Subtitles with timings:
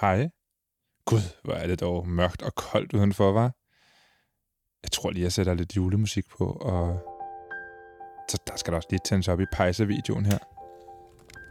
[0.00, 0.28] Hej.
[1.04, 3.52] Gud, hvor er det dog mørkt og koldt udenfor, var.
[4.82, 7.00] Jeg tror lige, jeg sætter lidt julemusik på, og
[8.30, 10.38] så der skal der også lige tændes op i pejsevideoen her.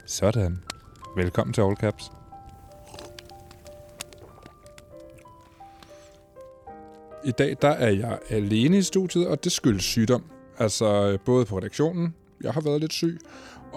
[0.05, 0.63] Sådan.
[1.15, 2.12] Velkommen til All Caps.
[7.25, 10.32] I dag der er jeg alene i studiet, og det skyldes sygdom.
[10.57, 13.20] Altså øh, både på redaktionen, jeg har været lidt syg,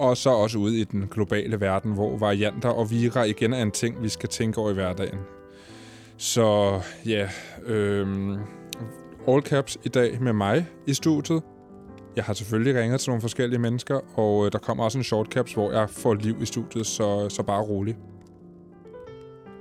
[0.01, 3.71] og så også ude i den globale verden, hvor varianter og vira igen er en
[3.71, 5.19] ting, vi skal tænke over i hverdagen.
[6.17, 7.29] Så ja,
[7.65, 8.37] øhm,
[9.27, 11.43] all caps i dag med mig i studiet.
[12.15, 15.27] Jeg har selvfølgelig ringet til nogle forskellige mennesker, og øh, der kommer også en short
[15.27, 17.97] caps, hvor jeg får liv i studiet, så, så bare rolig.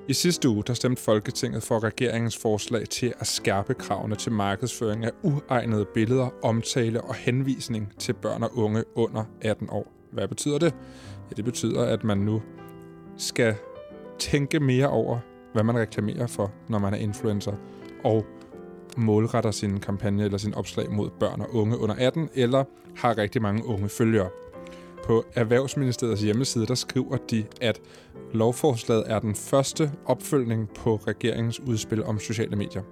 [0.08, 5.04] I sidste uge der stemte Folketinget for regeringens forslag til at skærpe kravene til markedsføring
[5.04, 9.99] af uegnede billeder, omtale og henvisning til børn og unge under 18 år.
[10.12, 10.74] Hvad betyder det?
[11.30, 12.42] Ja, det betyder, at man nu
[13.16, 13.54] skal
[14.18, 15.18] tænke mere over,
[15.52, 17.52] hvad man reklamerer for, når man er influencer,
[18.04, 18.26] og
[18.96, 22.64] målretter sin kampagne eller sin opslag mod børn og unge under 18, eller
[22.96, 24.28] har rigtig mange unge følgere.
[25.04, 27.80] På Erhvervsministeriets hjemmeside, der skriver de, at
[28.32, 32.82] lovforslaget er den første opfølgning på regeringens udspil om sociale medier.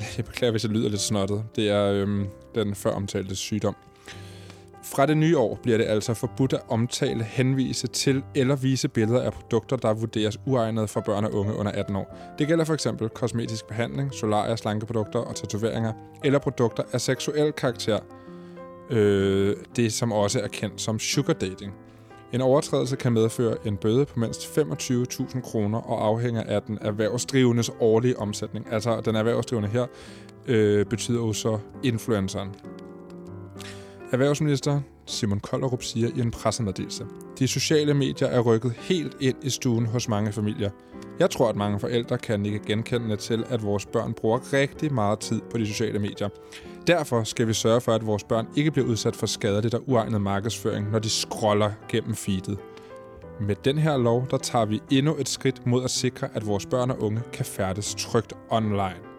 [0.16, 1.44] Jeg beklager, hvis jeg lyder lidt snottet.
[1.56, 3.76] Det er øhm, den før omtalte sygdom.
[4.94, 9.22] Fra det nye år bliver det altså forbudt at omtale, henvise til eller vise billeder
[9.22, 12.16] af produkter, der vurderes uegnede for børn og unge under 18 år.
[12.38, 15.92] Det gælder for eksempel kosmetisk behandling, solarier, slankeprodukter og tatoveringer,
[16.24, 17.98] eller produkter af seksuel karakter,
[18.90, 21.72] øh, det som også er kendt som sugar dating.
[22.32, 27.70] En overtrædelse kan medføre en bøde på mindst 25.000 kroner og afhænger af den erhvervsdrivendes
[27.80, 28.66] årlige omsætning.
[28.70, 29.86] Altså den erhvervsdrivende her
[30.46, 32.48] øh, betyder jo så influenceren.
[34.12, 37.06] Erhvervsminister Simon Kollerup siger i en pressemeddelelse,
[37.38, 40.70] de sociale medier er rykket helt ind i stuen hos mange familier.
[41.18, 45.18] Jeg tror, at mange forældre kan ikke genkende til, at vores børn bruger rigtig meget
[45.18, 46.28] tid på de sociale medier.
[46.86, 50.20] Derfor skal vi sørge for, at vores børn ikke bliver udsat for skadeligt og uegnet
[50.20, 52.58] markedsføring, når de scroller gennem feedet.
[53.40, 56.66] Med den her lov, der tager vi endnu et skridt mod at sikre, at vores
[56.66, 59.11] børn og unge kan færdes trygt online.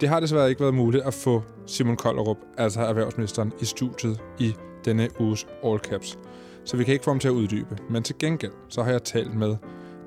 [0.00, 4.54] Det har desværre ikke været muligt at få Simon Kollerup, altså erhvervsministeren, i studiet i
[4.84, 6.18] denne uges All Caps.
[6.64, 7.78] Så vi kan ikke få ham til at uddybe.
[7.90, 9.56] Men til gengæld, så har jeg talt med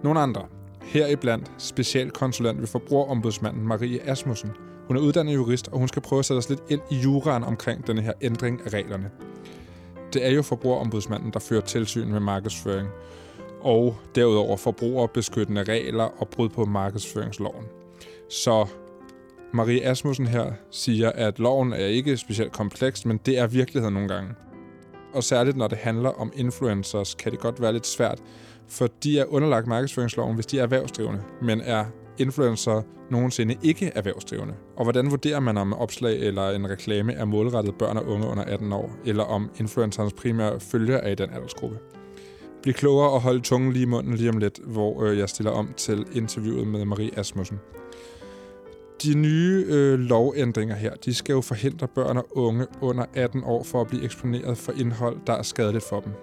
[0.03, 0.41] nogle andre.
[0.81, 4.49] Heriblandt specialkonsulent ved Forbrugerombudsmanden Marie Asmussen.
[4.87, 7.43] Hun er uddannet jurist, og hun skal prøve at sætte os lidt ind i juraen
[7.43, 9.09] omkring denne her ændring af reglerne.
[10.13, 12.89] Det er jo Forbrugerombudsmanden, der fører tilsyn med markedsføring,
[13.61, 17.65] og derudover forbrugerbeskyttende regler og brud på markedsføringsloven.
[18.29, 18.67] Så
[19.53, 24.09] Marie Asmussen her siger, at loven er ikke specielt kompleks, men det er virkeligheden nogle
[24.09, 24.29] gange.
[25.13, 28.19] Og særligt når det handler om influencers, kan det godt være lidt svært,
[28.67, 31.85] for de er underlagt markedsføringsloven, hvis de er erhvervsdrivende, men er
[32.17, 34.53] influencer nogensinde ikke erhvervsdrivende?
[34.77, 38.43] Og hvordan vurderer man, om opslag eller en reklame er målrettet børn og unge under
[38.43, 41.77] 18 år, eller om influencerens primære følger er i den aldersgruppe?
[42.63, 45.51] Bliv klogere og hold tungen lige i munden lige om lidt, hvor øh, jeg stiller
[45.51, 47.59] om til interviewet med Marie Asmussen.
[49.03, 53.63] De nye øh, lovændringer her, de skal jo forhindre børn og unge under 18 år
[53.63, 56.13] for at blive eksponeret for indhold, der er skadeligt for dem.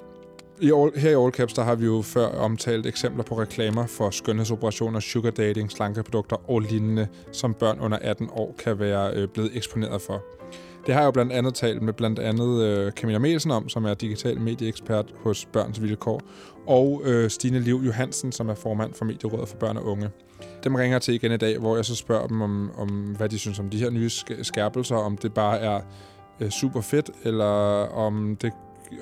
[0.60, 3.86] I all, her i All Caps, der har vi jo før omtalt eksempler på reklamer
[3.86, 9.28] for skønhedsoperationer, sugar dating, slankeprodukter og lignende, som børn under 18 år kan være øh,
[9.28, 10.24] blevet eksponeret for.
[10.86, 13.84] Det har jeg jo blandt andet talt med blandt andet øh, Camilla Melsen om, som
[13.84, 16.20] er digital medieekspert hos Børns Vilkår,
[16.66, 20.10] og øh, Stine Liv Johansen, som er formand for Medierådet for Børn og Unge.
[20.64, 23.28] Dem ringer jeg til igen i dag, hvor jeg så spørger dem om, om hvad
[23.28, 24.10] de synes om de her nye
[24.42, 25.80] skærpelser, om det bare er
[26.40, 27.44] øh, super fedt, eller
[27.92, 28.52] om det,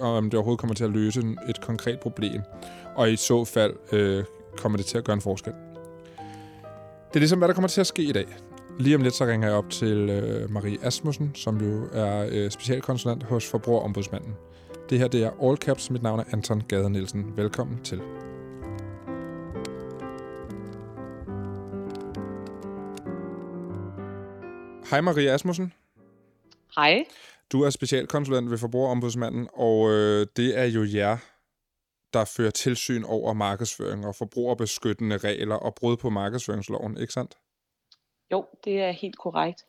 [0.01, 2.43] om det overhovedet kommer til at løse et konkret problem.
[2.95, 4.25] Og i så fald øh,
[4.57, 5.53] kommer det til at gøre en forskel.
[7.09, 8.27] Det er ligesom, hvad der kommer til at ske i dag.
[8.79, 12.51] Lige om lidt så ringer jeg op til øh, Marie Asmussen, som jo er øh,
[12.51, 14.35] specialkonsulent hos Forbrugerombudsmanden.
[14.91, 15.91] Det her det er All Caps.
[15.91, 17.33] Mit navn er Anton Gade Nielsen.
[17.37, 18.01] Velkommen til.
[24.91, 25.73] Hej Marie Asmussen.
[26.77, 27.05] Hej.
[27.53, 31.17] Du er specialkonsulent ved Forbrugerombudsmanden, og øh, det er jo jer,
[32.13, 37.39] der fører tilsyn over markedsføring og forbrugerbeskyttende regler og brud på markedsføringsloven, ikke sandt?
[38.33, 39.65] Jo, det er helt korrekt.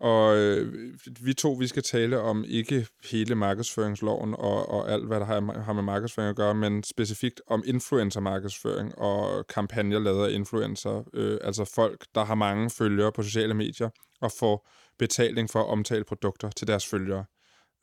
[0.00, 0.74] Og øh,
[1.20, 5.60] vi to, vi skal tale om ikke hele markedsføringsloven og, og alt, hvad der har,
[5.60, 11.02] har med markedsføring at gøre, men specifikt om influencer-markedsføring og kampagner lavet af influencer.
[11.14, 13.90] Øh, altså folk, der har mange følgere på sociale medier
[14.20, 14.68] og får
[14.98, 17.24] betaling for at omtale produkter til deres følgere.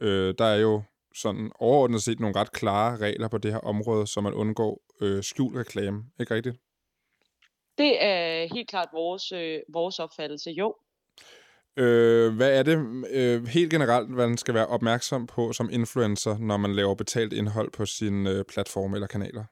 [0.01, 0.81] Øh, der er jo
[1.15, 5.23] sådan overordnet set nogle ret klare regler på det her område, så man undgår øh,
[5.23, 6.03] skjult reklame.
[6.19, 6.55] Ikke rigtigt?
[7.77, 10.75] Det er helt klart vores, øh, vores opfattelse, jo.
[11.77, 16.37] Øh, hvad er det øh, helt generelt, hvad man skal være opmærksom på som influencer,
[16.37, 19.43] når man laver betalt indhold på sine øh, platforme eller kanaler?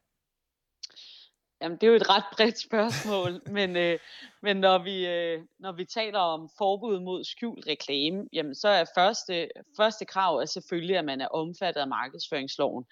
[1.61, 3.99] Jamen, det er jo et ret bredt spørgsmål, men, øh,
[4.41, 8.85] men når, vi, øh, når vi taler om forbud mod skjult reklame, jamen, så er
[8.95, 9.47] første,
[9.77, 12.85] første krav er selvfølgelig, at man er omfattet af markedsføringsloven.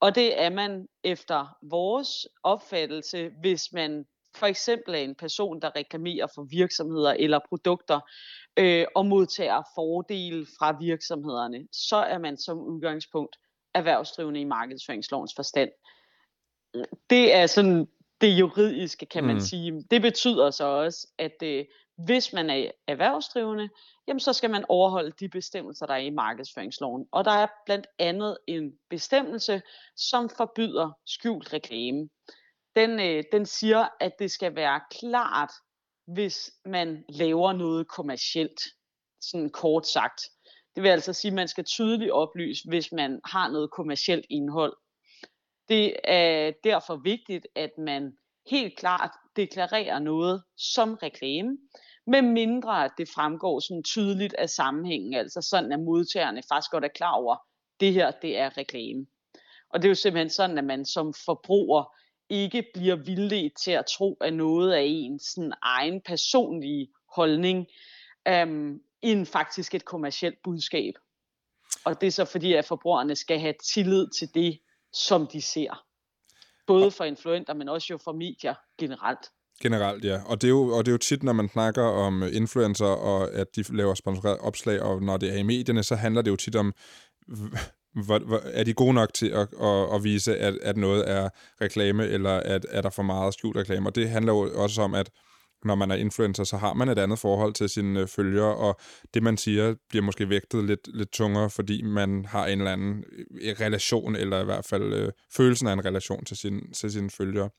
[0.00, 4.04] Og det er man efter vores opfattelse, hvis man
[4.36, 8.00] for eksempel er en person, der reklamerer for virksomheder eller produkter
[8.56, 13.36] øh, og modtager fordele fra virksomhederne, så er man som udgangspunkt
[13.74, 15.70] erhvervsdrivende i markedsføringslovens forstand.
[17.10, 17.88] Det er sådan
[18.20, 19.40] det juridiske, kan man mm.
[19.40, 19.84] sige.
[19.90, 21.64] Det betyder så også, at øh,
[22.04, 23.68] hvis man er erhvervsdrivende,
[24.08, 27.06] jamen så skal man overholde de bestemmelser, der er i markedsføringsloven.
[27.12, 29.62] Og der er blandt andet en bestemmelse,
[29.96, 32.08] som forbyder skjult reklame.
[32.76, 35.50] Den, øh, den siger, at det skal være klart,
[36.06, 38.60] hvis man laver noget kommercielt,
[39.20, 40.20] sådan kort sagt.
[40.74, 44.76] Det vil altså sige, at man skal tydeligt oplyse, hvis man har noget kommercielt indhold.
[45.68, 48.12] Det er derfor vigtigt, at man
[48.50, 51.58] helt klart deklarerer noget som reklame,
[52.06, 56.84] med mindre at det fremgår sådan tydeligt af sammenhængen, altså sådan at modtagerne faktisk godt
[56.84, 57.40] er klar over, at
[57.80, 59.06] det her det er reklame.
[59.70, 61.94] Og det er jo simpelthen sådan, at man som forbruger
[62.30, 67.66] ikke bliver vildledt til at tro, at noget af ens sådan, egen personlige holdning,
[68.28, 70.94] øhm, end faktisk et kommercielt budskab.
[71.84, 74.58] Og det er så fordi, at forbrugerne skal have tillid til det,
[74.92, 75.84] som de ser.
[76.66, 79.30] Både for influenter, men også jo for medier generelt.
[79.62, 80.20] Generelt, ja.
[80.26, 83.32] Og det, er jo, og det er jo tit, når man snakker om influencer, og
[83.32, 86.36] at de laver sponsoreret opslag, og når det er i medierne, så handler det jo
[86.36, 86.74] tit om,
[87.94, 91.28] hvor, hvor, er de gode nok til at, at, at vise, at, at noget er
[91.60, 93.88] reklame, eller at er der for meget skjult reklame?
[93.88, 95.10] Og det handler jo også om, at
[95.64, 98.80] når man er influencer, så har man et andet forhold til sine øh, følgere, og
[99.14, 103.04] det, man siger, bliver måske vægtet lidt, lidt tungere, fordi man har en eller anden
[103.12, 106.92] øh, øh, relation, eller i hvert fald øh, følelsen af en relation til, sin, til
[106.92, 107.50] sine følgere.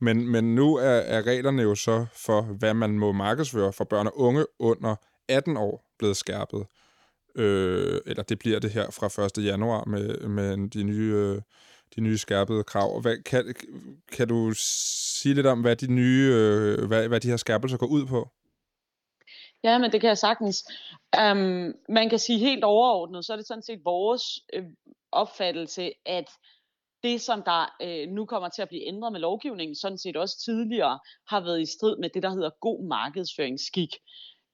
[0.00, 4.06] Men, men nu er, er reglerne jo så for, hvad man må markedsføre for børn
[4.06, 4.96] og unge under
[5.28, 6.66] 18 år blevet skærpet.
[7.34, 9.44] Øh, eller det bliver det her fra 1.
[9.44, 11.42] januar med, med de nye, øh,
[11.96, 13.00] de nye skærpede krav.
[13.00, 13.54] Hvad, kan,
[14.12, 17.86] kan du sige lidt om, hvad de nye, øh, hvad, hvad de her skærpelser går
[17.86, 18.28] ud på?
[19.64, 20.64] Ja, men det kan jeg sagtens.
[21.30, 24.22] Um, man kan sige helt overordnet, så er det sådan set vores
[24.52, 24.64] øh,
[25.12, 26.28] opfattelse, at
[27.02, 30.42] det, som der øh, nu kommer til at blive ændret med lovgivningen, sådan set også
[30.44, 30.98] tidligere
[31.28, 33.90] har været i strid med det, der hedder god markedsføringsskik.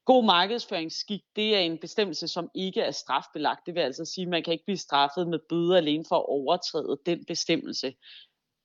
[0.05, 3.67] God markedsføringsskik, det er en bestemmelse, som ikke er strafbelagt.
[3.67, 6.27] Det vil altså sige, at man kan ikke blive straffet med bøder alene for at
[6.29, 7.95] overtræde den bestemmelse.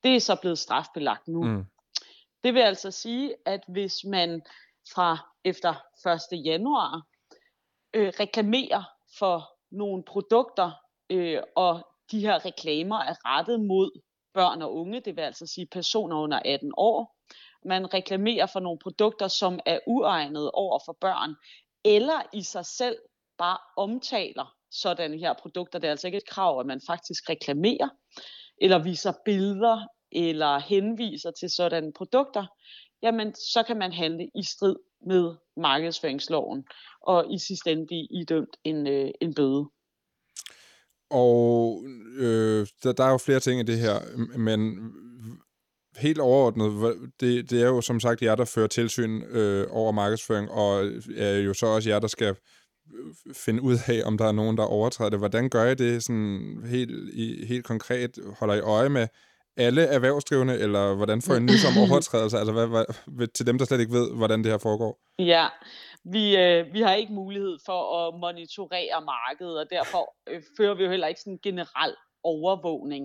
[0.02, 1.44] Det er så blevet strafbelagt nu.
[1.44, 1.64] Mm.
[2.44, 4.42] Det vil altså sige, at hvis man
[4.94, 5.74] fra efter
[6.32, 6.44] 1.
[6.44, 7.02] januar
[7.94, 8.82] øh, reklamerer
[9.18, 10.70] for nogle produkter,
[11.10, 14.00] øh, og de her reklamer er rettet mod
[14.34, 17.15] børn og unge, det vil altså sige personer under 18 år,
[17.66, 21.34] man reklamerer for nogle produkter, som er uegnede over for børn,
[21.84, 22.96] eller i sig selv
[23.38, 25.78] bare omtaler sådan her produkter.
[25.78, 27.88] Det er altså ikke et krav, at man faktisk reklamerer,
[28.60, 32.46] eller viser billeder, eller henviser til sådan produkter,
[33.02, 34.76] jamen så kan man handle i strid
[35.06, 36.64] med markedsføringsloven,
[37.00, 39.66] og i sidste ende blive idømt en, øh, en bøde.
[41.10, 41.84] Og
[42.18, 43.98] øh, der, der er jo flere ting i det her,
[44.38, 44.60] men
[45.98, 50.50] helt overordnet, det, det er jo som sagt jer, der fører tilsyn øh, over markedsføring,
[50.50, 50.86] og
[51.16, 52.36] er jo så også jer, der skal
[52.94, 55.18] øh, finde ud af, om der er nogen, der overtræder det.
[55.18, 58.18] Hvordan gør I det sådan helt, i, helt konkret?
[58.38, 59.08] Holder I øje med
[59.56, 62.38] alle erhvervsdrivende, eller hvordan får I nys om overtrædelser?
[62.38, 62.66] Altså hvad,
[63.06, 64.98] hvad, til dem, der slet ikke ved, hvordan det her foregår?
[65.18, 65.46] Ja,
[66.04, 70.84] vi, øh, vi har ikke mulighed for at monitorere markedet, og derfor øh, fører vi
[70.84, 73.04] jo heller ikke sådan en generel overvågning.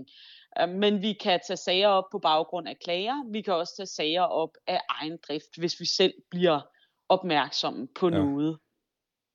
[0.59, 3.31] Øh, men vi kan tage sager op på baggrund af klager.
[3.31, 6.61] Vi kan også tage sager op af egen drift, hvis vi selv bliver
[7.09, 8.17] opmærksomme på ja.
[8.17, 8.57] noget.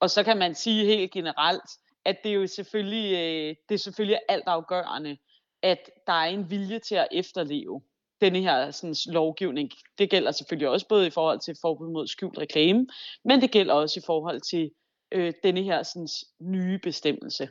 [0.00, 1.70] Og så kan man sige helt generelt,
[2.04, 5.16] at det er jo selvfølgelig, øh, det er selvfølgelig altafgørende,
[5.62, 7.82] at der er en vilje til at efterleve
[8.20, 9.70] denne her sådan, lovgivning.
[9.98, 12.86] Det gælder selvfølgelig også både i forhold til forbud mod skjult reklame,
[13.24, 14.70] men det gælder også i forhold til
[15.12, 16.08] øh, denne her sådan,
[16.40, 17.48] nye bestemmelse.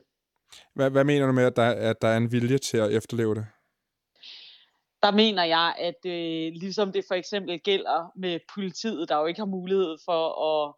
[0.74, 3.36] Hvad, hvad mener du med, at der, at der er en vilje til at efterleve
[3.36, 3.46] det?
[5.04, 9.40] Der mener jeg, at øh, ligesom det for eksempel gælder med politiet, der jo ikke
[9.40, 10.74] har mulighed for at,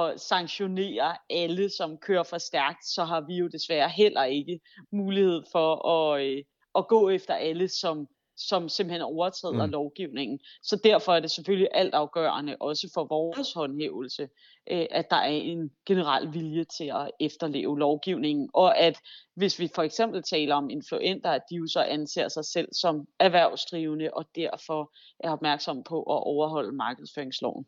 [0.00, 4.60] at sanktionere alle, som kører for stærkt, så har vi jo desværre heller ikke
[4.92, 6.42] mulighed for at, øh,
[6.74, 8.06] at gå efter alle, som
[8.36, 9.72] som simpelthen overtræder mm.
[9.72, 10.40] lovgivningen.
[10.62, 14.28] Så derfor er det selvfølgelig altafgørende, også for vores håndhævelse,
[14.70, 18.98] øh, at der er en generel vilje til at efterleve lovgivningen, og at
[19.34, 23.06] hvis vi for eksempel taler om influenter, at de jo så anser sig selv som
[23.20, 27.66] erhvervsdrivende, og derfor er opmærksom på at overholde markedsføringsloven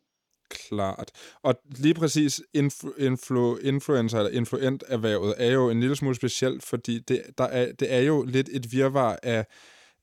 [0.49, 1.11] klart.
[1.43, 6.99] Og lige præcis influ, influ, influencer eller influent-erhvervet er jo en lille smule specielt, fordi
[6.99, 9.45] det, der er, det er jo lidt et virvar af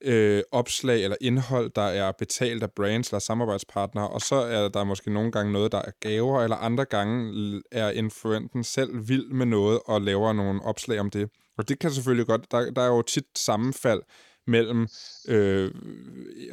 [0.05, 4.85] øh, opslag eller indhold, der er betalt af brands eller samarbejdspartnere, og så er der
[4.85, 9.47] måske nogle gange noget, der er gaver, eller andre gange er influenten selv vild med
[9.47, 11.31] noget og laver nogle opslag om det.
[11.59, 14.03] Og det kan selvfølgelig godt, der, der er jo tit sammenfald
[14.47, 14.87] mellem
[15.29, 15.71] øh,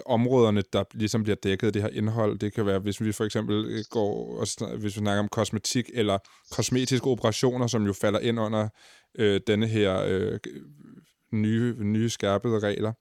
[0.05, 2.39] områderne, der ligesom bliver dækket af det her indhold.
[2.39, 5.89] Det kan være, hvis vi for eksempel øh, går og hvis vi snakker om kosmetik
[5.93, 6.17] eller
[6.51, 8.69] kosmetiske operationer, som jo falder ind under
[9.15, 10.39] øh, denne her øh,
[11.31, 12.93] nye, nye skærpede regler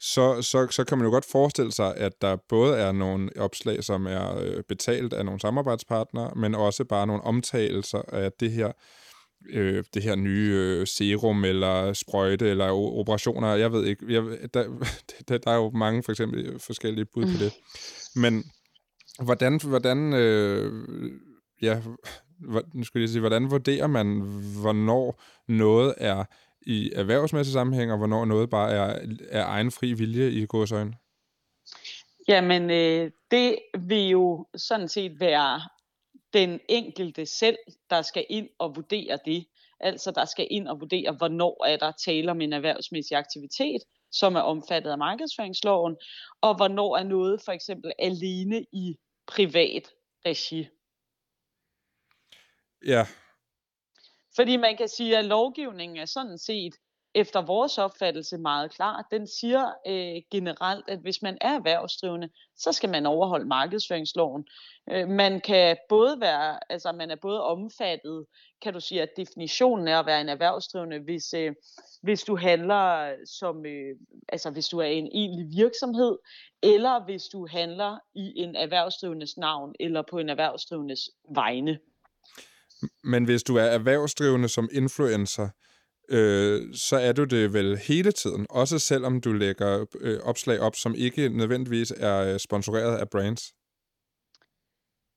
[0.00, 3.84] så, så, så kan man jo godt forestille sig, at der både er nogle opslag,
[3.84, 8.72] som er øh, betalt af nogle samarbejdspartnere, men også bare nogle omtalelser af det her
[9.50, 13.54] øh, det her nye øh, serum eller sprøjte eller operationer.
[13.54, 14.22] Jeg ved ikke, jeg,
[14.54, 14.64] der,
[15.28, 17.52] der, der er jo mange for eksempel forskellige bud på det.
[18.16, 18.44] Men
[19.22, 20.72] hvordan, hvordan øh,
[21.62, 21.80] ja,
[22.74, 24.20] nu skal jeg sige, hvordan vurderer man,
[24.60, 26.24] hvornår noget er
[26.70, 30.94] i erhvervsmæssige sammenhæng, og hvornår noget bare er, er egen fri vilje i godsøjne?
[32.28, 35.60] Jamen, øh, det vil jo sådan set være
[36.32, 37.56] den enkelte selv,
[37.90, 39.46] der skal ind og vurdere det.
[39.80, 44.34] Altså, der skal ind og vurdere, hvornår er der tale om en erhvervsmæssig aktivitet, som
[44.34, 45.96] er omfattet af markedsføringsloven,
[46.40, 48.96] og hvornår er noget for eksempel alene i
[49.26, 49.90] privat
[50.26, 50.68] regi.
[52.86, 53.06] Ja,
[54.40, 56.74] fordi man kan sige, at lovgivningen er sådan set
[57.14, 59.06] efter vores opfattelse meget klar.
[59.10, 64.46] Den siger øh, generelt, at hvis man er erhvervsdrivende, så skal man overholde markedsføringsloven.
[64.90, 68.26] Øh, man kan både være, altså man er både omfattet,
[68.62, 71.54] kan du sige, at definitionen er at være en erhvervsdrivende, hvis, øh,
[72.02, 73.96] hvis du handler som, øh,
[74.28, 76.18] altså hvis du er en egentlig virksomhed,
[76.62, 81.78] eller hvis du handler i en erhvervsdrivendes navn, eller på en erhvervsdrivendes vegne.
[83.04, 85.48] Men hvis du er erhvervsdrivende som influencer,
[86.08, 90.76] øh, så er du det vel hele tiden, også selvom du lægger øh, opslag op,
[90.76, 93.42] som ikke nødvendigvis er øh, sponsoreret af brands?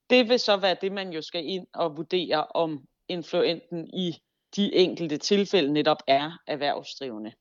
[0.10, 2.80] Det vil så være det, man jo skal ind og vurdere, om
[3.10, 4.16] influenten i
[4.56, 7.32] de enkelte tilfælde netop er erhvervsdrivende.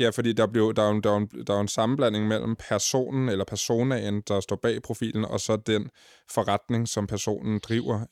[0.00, 2.56] Ja, fordi der, blev, der, er en, der, er en, der er en sammenblanding mellem
[2.56, 5.90] personen eller personaen, der står bag profilen, og så den
[6.30, 8.06] forretning, som personen driver.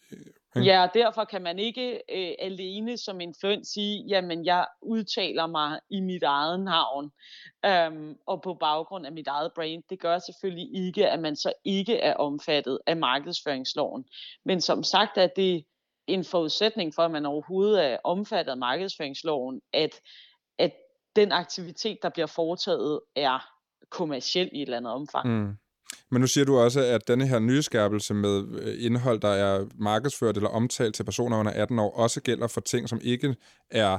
[0.65, 5.81] Ja, og derfor kan man ikke øh, alene som influent sige, jamen jeg udtaler mig
[5.91, 7.11] i mit eget navn
[7.67, 9.83] øhm, og på baggrund af mit eget brand.
[9.91, 14.05] Det gør selvfølgelig ikke, at man så ikke er omfattet af markedsføringsloven.
[14.45, 15.65] Men som sagt er det
[16.07, 20.01] en forudsætning for, at man overhovedet er omfattet af markedsføringsloven, at,
[20.59, 20.73] at
[21.17, 23.49] den aktivitet, der bliver foretaget, er
[23.91, 25.29] kommersiel i et eller andet omfang.
[25.29, 25.57] Mm.
[26.11, 30.37] Men nu siger du også, at denne her nyskærpelse med øh, indhold, der er markedsført
[30.37, 33.37] eller omtalt til personer under 18 år, også gælder for ting, som ikke
[33.71, 33.99] er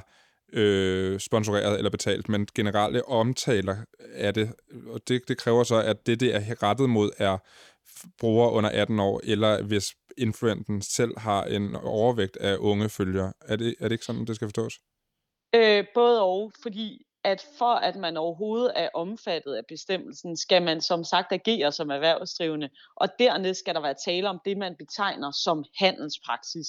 [0.53, 3.75] øh, sponsoreret eller betalt, men generelle omtaler
[4.13, 4.53] af det.
[4.87, 7.37] Og det, det kræver så, at det, det er rettet mod, er
[8.19, 13.33] brugere under 18 år, eller hvis influenten selv har en overvægt af unge følgere.
[13.41, 14.79] Er det, er det ikke sådan, det skal forstås?
[15.55, 20.81] Øh, både og, fordi at for at man overhovedet er omfattet af bestemmelsen, skal man
[20.81, 25.31] som sagt agere som erhvervsdrivende, og dernæst skal der være tale om det, man betegner
[25.31, 26.67] som handelspraksis.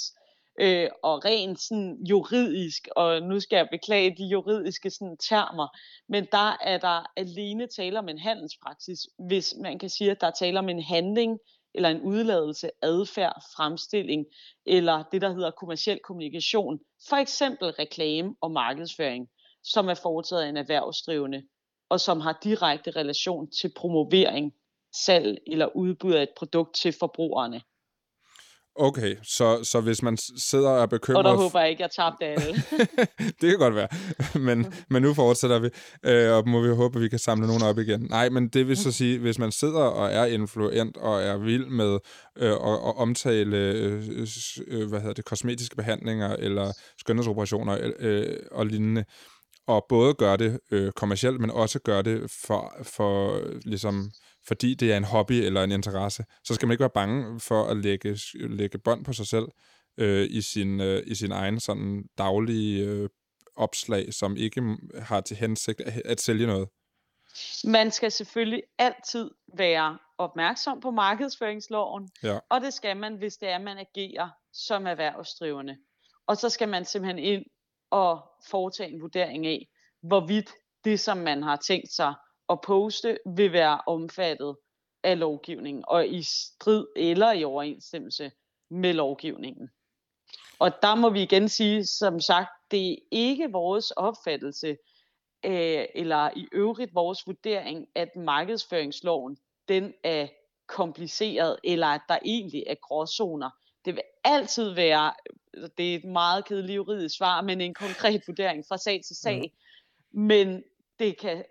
[0.61, 5.69] Øh, og rent sådan juridisk, og nu skal jeg beklage de juridiske sådan termer,
[6.09, 8.99] men der er der alene tale om en handelspraksis,
[9.29, 11.39] hvis man kan sige, at der er tale om en handling,
[11.75, 14.27] eller en udladelse, adfærd, fremstilling,
[14.67, 19.29] eller det, der hedder kommersiel kommunikation, for eksempel reklame og markedsføring
[19.63, 21.43] som er foretaget af en erhvervsdrivende,
[21.91, 24.53] og som har direkte relation til promovering,
[25.05, 27.63] salg eller udbud af et produkt til forbrugerne.
[28.81, 31.27] Okay, så, så hvis man sidder og er bekymret...
[31.27, 32.55] Og der håber jeg ikke, jeg tabte alle.
[33.41, 33.89] det kan godt være,
[34.47, 35.69] men, men nu fortsætter vi,
[36.03, 38.01] øh, og må vi håbe, at vi kan samle nogen op igen.
[38.01, 41.67] Nej, men det vil så sige, hvis man sidder og er influent og er vild
[41.67, 41.99] med
[42.37, 44.27] øh, at, at omtale øh,
[44.67, 49.05] øh, hvad hedder det, kosmetiske behandlinger eller skønhedsoperationer øh, og lignende,
[49.69, 54.11] og både gør det øh, kommercielt, men også gør det for, for ligesom,
[54.47, 57.65] fordi det er en hobby eller en interesse, så skal man ikke være bange for
[57.65, 59.49] at lægge, lægge bånd på sig selv
[59.99, 63.09] øh, i, sin, øh, i sin egen sådan daglige øh,
[63.57, 66.69] opslag, som ikke har til hensigt at, at sælge noget.
[67.65, 72.39] Man skal selvfølgelig altid være opmærksom på markedsføringsloven, Ja.
[72.51, 75.77] og det skal man, hvis det er, man agerer som erhvervsdrivende.
[76.27, 77.45] Og så skal man simpelthen ind
[77.91, 79.69] og foretage en vurdering af,
[80.03, 80.51] hvorvidt
[80.85, 82.15] det, som man har tænkt sig
[82.49, 84.57] at poste, vil være omfattet
[85.03, 88.31] af lovgivningen, og i strid eller i overensstemmelse
[88.71, 89.71] med lovgivningen.
[90.59, 94.77] Og der må vi igen sige, som sagt, det er ikke vores opfattelse,
[95.45, 99.37] øh, eller i øvrigt vores vurdering, at markedsføringsloven,
[99.69, 100.29] den er
[100.67, 103.51] kompliceret, eller at der egentlig er gråzoner.
[103.85, 105.13] Det vil altid være,
[105.79, 109.53] det er et meget kedeligt juridisk svar, men en konkret vurdering fra sag til sag.
[110.13, 110.63] Men
[110.99, 111.45] det kan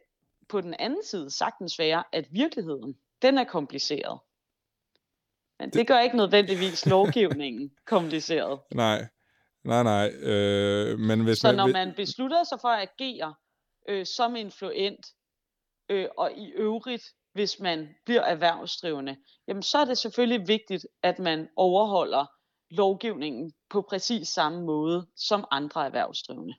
[0.49, 4.19] på den anden side sagtens være, at virkeligheden, den er kompliceret.
[5.59, 8.59] Men det gør ikke nødvendigvis lovgivningen kompliceret.
[8.73, 9.07] Nej,
[9.63, 10.09] nej, nej.
[10.09, 13.35] Øh, men hvis Så man, når man beslutter sig for at agere
[13.89, 15.07] øh, som influent,
[15.89, 21.19] øh, og i øvrigt, hvis man bliver erhvervsdrivende, jamen så er det selvfølgelig vigtigt, at
[21.19, 22.25] man overholder
[22.71, 26.53] lovgivningen på præcis samme måde som andre erhvervsdrivende.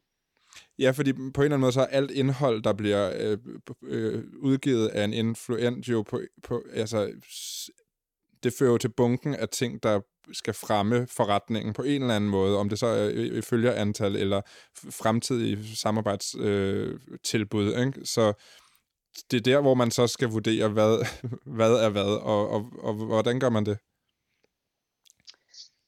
[0.79, 3.38] Ja, fordi på en eller anden måde, så er alt indhold, der bliver øh,
[3.83, 7.12] øh, udgivet af en influent, jo på, på altså,
[8.43, 10.00] det fører jo til bunken af ting, der
[10.33, 13.43] skal fremme forretningen på en eller anden måde, om det så er øh, i- antal
[13.43, 14.41] følgerantal eller
[14.91, 17.75] fremtidige samarbejdstilbud.
[17.75, 18.07] Øh, ikke?
[18.07, 18.33] Så
[19.31, 21.07] det er der, hvor man så skal vurdere, hvad,
[21.57, 23.79] hvad er hvad, og, og, og hvordan gør man det?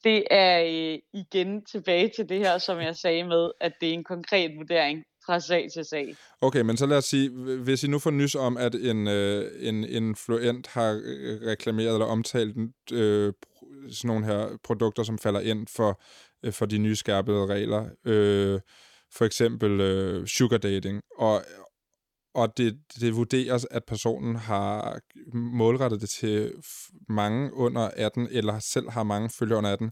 [0.05, 3.93] Det er øh, igen tilbage til det her, som jeg sagde med, at det er
[3.93, 6.17] en konkret vurdering fra sag til sag.
[6.41, 7.31] Okay, men så lad os sige,
[7.65, 12.07] hvis I nu får nys om, at en, øh, en influent har øh, reklameret eller
[12.07, 12.57] omtalt
[12.93, 13.33] øh,
[13.91, 16.01] sådan nogle her produkter, som falder ind for,
[16.43, 18.61] øh, for de nye skærpede regler, øh,
[19.13, 21.43] for eksempel øh, sugar dating, og,
[22.35, 25.01] og det, det vurderes, at personen har
[25.33, 26.53] målrettet det til
[27.09, 29.91] mange under 18, eller selv har mange følgere under 18.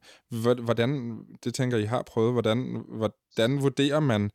[0.64, 4.30] Hvordan, det tænker I har prøvet, hvordan, hvordan vurderer man,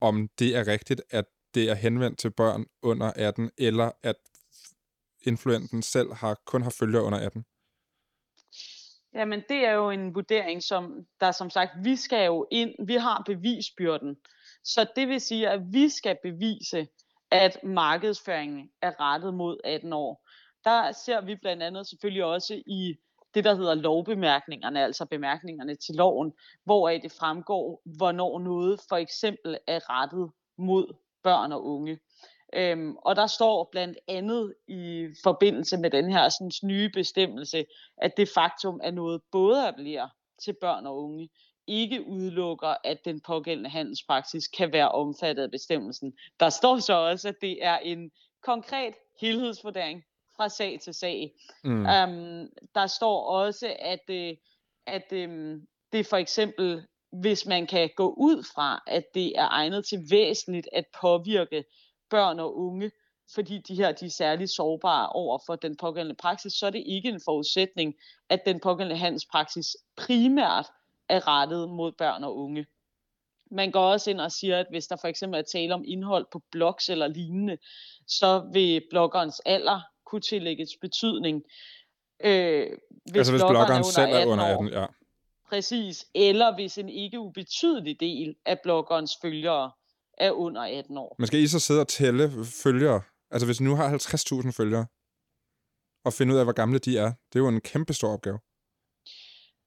[0.00, 4.16] om det er rigtigt, at det er henvendt til børn under 18, eller at
[5.26, 7.44] influenten selv har kun har følgere under 18?
[9.14, 12.94] Jamen, det er jo en vurdering, som der som sagt, vi skal jo ind, vi
[12.94, 14.16] har bevisbyrden.
[14.64, 16.86] Så det vil sige, at vi skal bevise,
[17.36, 20.28] at markedsføringen er rettet mod 18 år.
[20.64, 22.94] Der ser vi blandt andet selvfølgelig også i
[23.34, 26.32] det, der hedder lovbemærkningerne, altså bemærkningerne til loven,
[26.64, 31.98] hvoraf det fremgår, hvornår noget for eksempel er rettet mod børn og unge.
[32.54, 37.64] Øhm, og der står blandt andet i forbindelse med den her sådan, nye bestemmelse,
[37.96, 40.08] at det faktum, at noget både appellerer
[40.44, 41.28] til børn og unge,
[41.66, 46.12] ikke udelukker, at den pågældende handelspraksis kan være omfattet af bestemmelsen.
[46.40, 48.10] Der står så også, at det er en
[48.42, 50.04] konkret helhedsvurdering
[50.36, 51.32] fra sag til sag.
[51.64, 51.70] Mm.
[51.70, 54.36] Um, der står også, at, øh,
[54.86, 55.56] at øh,
[55.92, 60.68] det for eksempel, hvis man kan gå ud fra, at det er egnet til væsentligt
[60.72, 61.64] at påvirke
[62.10, 62.90] børn og unge,
[63.34, 66.82] fordi de her de er særligt sårbare over for den pågældende praksis, så er det
[66.86, 67.94] ikke en forudsætning,
[68.28, 70.66] at den pågældende handelspraksis primært
[71.08, 72.66] er rettet mod børn og unge.
[73.50, 76.26] Man går også ind og siger, at hvis der for eksempel er tale om indhold
[76.32, 77.58] på blogs eller lignende,
[78.06, 81.42] så vil bloggerens alder kunne tillægges betydning.
[82.24, 82.66] Øh,
[83.04, 84.64] hvis altså hvis bloggeren bloggeren selv er under år.
[84.64, 84.86] 18, ja.
[85.48, 86.06] Præcis.
[86.14, 89.72] Eller hvis en ikke ubetydelig del af bloggerens følgere
[90.18, 91.16] er under 18 år.
[91.18, 92.30] Men skal I så sidde og tælle
[92.62, 93.02] følgere?
[93.30, 94.86] Altså hvis I nu har 50.000 følgere,
[96.04, 98.38] og finde ud af, hvor gamle de er, det er jo en kæmpe stor opgave.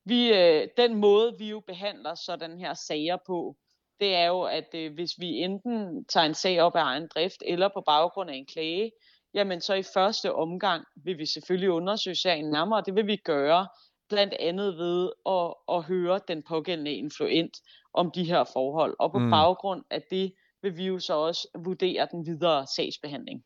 [0.09, 3.55] Vi, øh, den måde, vi jo behandler sådan her sager på,
[3.99, 7.43] det er jo, at øh, hvis vi enten tager en sag op af egen drift,
[7.45, 8.91] eller på baggrund af en klage,
[9.33, 12.83] jamen så i første omgang vil vi selvfølgelig undersøge sagen nærmere.
[12.85, 13.67] Det vil vi gøre
[14.09, 17.57] blandt andet ved at, at høre den pågældende influent
[17.93, 18.95] om de her forhold.
[18.99, 19.29] Og på Mm.
[19.29, 23.43] baggrund af det vil vi jo så også vurdere den videre sagsbehandling.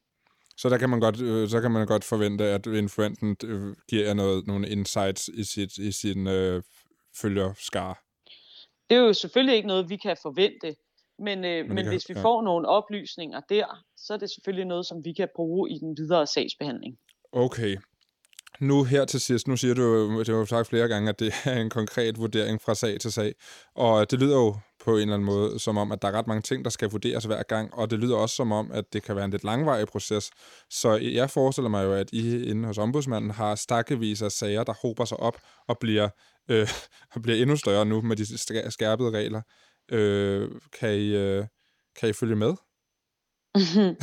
[0.63, 4.05] Så der kan man godt, øh, så kan man godt forvente, at influenten øh, giver
[4.05, 6.63] jer noget, nogle insights i, sit, i sin øh,
[7.21, 7.95] følgerskare.
[8.89, 10.75] Det er jo selvfølgelig ikke noget, vi kan forvente,
[11.19, 12.21] men, øh, men, kan- hvis vi ja.
[12.21, 15.97] får nogle oplysninger der, så er det selvfølgelig noget, som vi kan bruge i den
[15.97, 16.97] videre sagsbehandling.
[17.31, 17.77] Okay.
[18.59, 21.19] Nu her til sidst, nu siger du, jo- det har jo sagt flere gange, at
[21.19, 23.33] det er en konkret vurdering fra sag til sag.
[23.75, 26.27] Og det lyder jo på en eller anden måde som om, at der er ret
[26.27, 27.73] mange ting, der skal vurderes hver gang.
[27.73, 30.31] Og det lyder også som om, at det kan være en lidt langvarig proces.
[30.69, 34.73] Så jeg forestiller mig jo, at I inde hos ombudsmanden har stakkevis af sager, der
[34.81, 36.09] hober sig op og bliver,
[36.49, 36.67] øh,
[37.15, 39.41] og bliver endnu større nu med de skærpede regler.
[39.91, 41.45] Øh, kan, I, øh,
[41.99, 42.53] kan I følge med?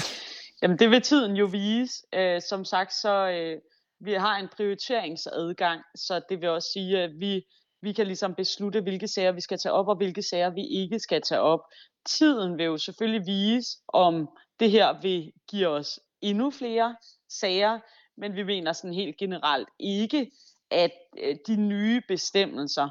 [0.63, 1.95] Jamen det vil tiden jo vise.
[2.15, 3.61] Øh, som sagt, så øh,
[4.01, 7.43] vi har en prioriteringsadgang, så det vil også sige, at vi,
[7.83, 10.99] vi kan ligesom beslutte, hvilke sager vi skal tage op, og hvilke sager vi ikke
[10.99, 11.61] skal tage op.
[12.07, 14.29] Tiden vil jo selvfølgelig vise, om
[14.61, 16.97] det her vil give os endnu flere
[17.29, 17.79] sager,
[18.17, 20.31] men vi mener sådan helt generelt ikke,
[20.71, 22.89] at øh, de nye bestemmelser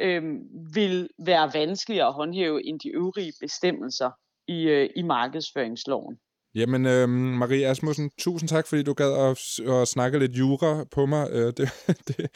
[0.00, 0.22] øh,
[0.74, 4.10] vil være vanskeligere at håndhæve end de øvrige bestemmelser
[4.48, 6.18] i, øh, i markedsføringsloven.
[6.54, 11.06] Jamen, øh, Marie Asmussen, tusind tak, fordi du gad at, at snakke lidt jura på
[11.06, 11.28] mig.
[11.32, 11.68] Øh, det,
[12.08, 12.30] det,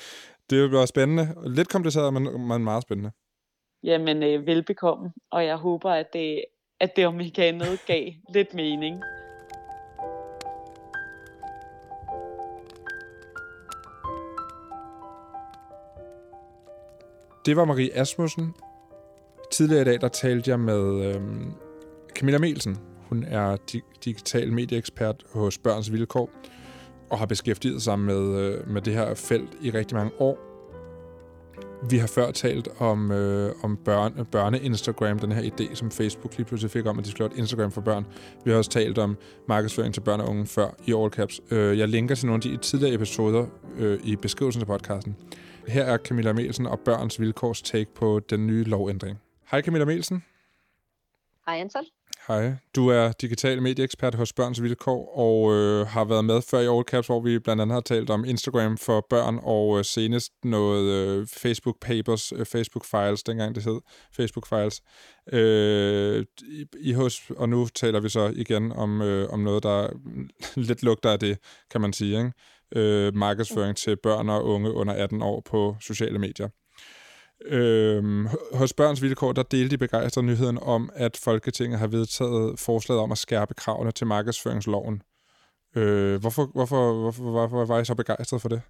[0.50, 1.34] det bliver spændende.
[1.46, 3.10] Lidt kompliceret, men, men meget spændende.
[3.82, 6.44] Jamen, øh, velbekomme, og jeg håber, at det,
[6.80, 9.02] at det om ikke andet gav lidt mening.
[17.46, 18.54] Det var Marie Asmussen.
[19.52, 21.22] Tidligere i dag, der talte jeg med øh,
[22.14, 22.78] Camilla Melsen.
[23.08, 26.30] Hun er di- digital medieekspert hos Børns Vilkår
[27.14, 30.38] og har beskæftiget sig med, øh, med det her felt i rigtig mange år.
[31.90, 36.46] Vi har før talt om, øh, om børne, børne-Instagram, den her idé, som Facebook lige
[36.46, 38.06] pludselig fik om, at de skulle have et Instagram for børn.
[38.44, 39.16] Vi har også talt om
[39.48, 41.40] markedsføring til børn og unge før i All Caps.
[41.50, 43.46] Øh, jeg linker til nogle af de tidligere episoder
[43.76, 45.16] øh, i beskrivelsen til podcasten.
[45.68, 49.18] Her er Camilla Melsen og Børns Vilkårs take på den nye lovændring.
[49.50, 50.24] Hej Camilla Melsen.
[51.46, 51.84] Hej Anton.
[52.28, 52.52] Hej.
[52.76, 56.84] Du er digital medieekspert hos Børns Vilkår og øh, har været med før i All
[56.84, 60.84] Caps, hvor vi blandt andet har talt om Instagram for børn og øh, senest noget
[60.92, 63.80] øh, Facebook Papers, øh, Facebook Files, dengang det hed
[64.16, 64.82] Facebook Files.
[65.32, 69.88] Øh, i, i hos, og nu taler vi så igen om, øh, om noget, der
[70.68, 71.38] lidt lugter af det,
[71.70, 72.18] kan man sige.
[72.18, 72.32] Ikke?
[72.76, 76.48] Øh, markedsføring til børn og unge under 18 år på sociale medier.
[77.44, 83.02] Øhm, hos Børns Vilkår, der delte de begejstrede nyheden om, at Folketinget har vedtaget forslaget
[83.02, 85.02] om at skærpe kravene til markedsføringsloven.
[85.76, 88.62] Øh, hvorfor, hvorfor, hvorfor, hvorfor var I så begejstret for det?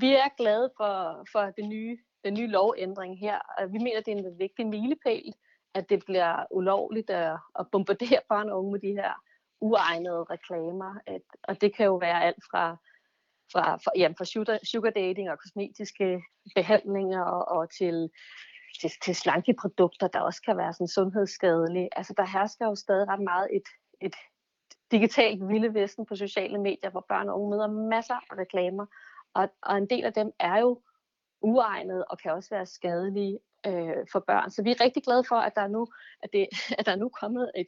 [0.00, 3.38] Vi er glade for, for den, nye, den nye lovændring her.
[3.72, 5.32] Vi mener, det er en vigtig milepæl,
[5.74, 9.12] at det bliver ulovligt at, at bombardere børn og unge med de her
[9.60, 10.94] uegnede reklamer.
[11.06, 12.76] At, og det kan jo være alt fra
[13.52, 16.22] fra, fra, jamen, fra sugar, sugar dating og kosmetiske
[16.54, 18.10] behandlinger og, og til,
[18.80, 21.88] til, til slanke produkter, der også kan være sådan sundhedsskadelige.
[21.92, 23.68] Altså der hersker jo stadig ret meget et,
[24.00, 24.14] et
[24.90, 28.86] digitalt vilde vesten på sociale medier, hvor børn og unge møder masser af reklamer,
[29.34, 30.82] og, og en del af dem er jo
[31.40, 34.50] uegnede og kan også være skadelige øh, for børn.
[34.50, 35.86] Så vi er rigtig glade for, at der er nu,
[36.22, 37.66] at det, at der er nu kommet et,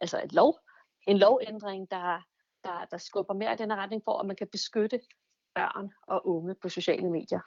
[0.00, 0.58] altså et lov,
[1.06, 2.22] en lovændring, der,
[2.64, 5.00] der, der skubber mere i den retning for, at man kan beskytte
[5.54, 7.40] børn og unge på sociale medier.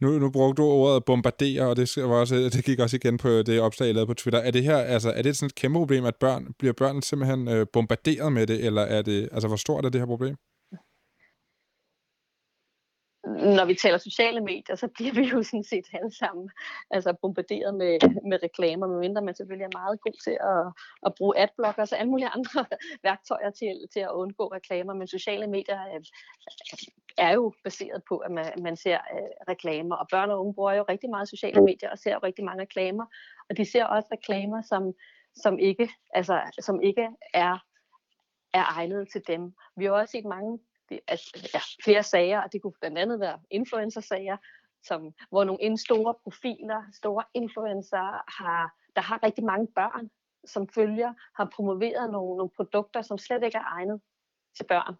[0.00, 3.28] Nu, nu brugte du ordet bombardere, og det, var også, det gik også igen på
[3.28, 4.38] det opslag, jeg lavede på Twitter.
[4.38, 7.48] Er det her, altså, er det sådan et kæmpe problem, at børn, bliver børn simpelthen
[7.48, 10.36] øh, bombarderet med det, eller er det, altså, hvor stort er det her problem?
[13.26, 16.50] Når vi taler sociale medier, så bliver vi jo sådan set alle sammen
[16.90, 20.62] altså bombarderet med, med reklamer, medmindre man selvfølgelig er meget god til at,
[21.06, 22.66] at bruge adblockers og alle mulige andre
[23.06, 24.94] værktøjer til, til at undgå reklamer.
[24.94, 26.00] Men sociale medier er,
[27.18, 30.72] er jo baseret på, at man, man ser uh, reklamer, og børn og unge bruger
[30.72, 33.04] jo rigtig meget sociale medier og ser jo rigtig mange reklamer,
[33.50, 34.92] og de ser også reklamer, som,
[35.36, 37.58] som ikke, altså, som ikke er
[38.56, 39.54] er egnet til dem.
[39.76, 40.58] Vi har også set mange
[40.90, 44.36] at, altså, ja, flere sager, og det kunne blandt andet være influencer-sager,
[44.82, 50.10] som, hvor nogle store profiler, store influencer, har, der har rigtig mange børn,
[50.44, 54.00] som følger, har promoveret nogle, nogle produkter, som slet ikke er egnet
[54.56, 54.94] til børn.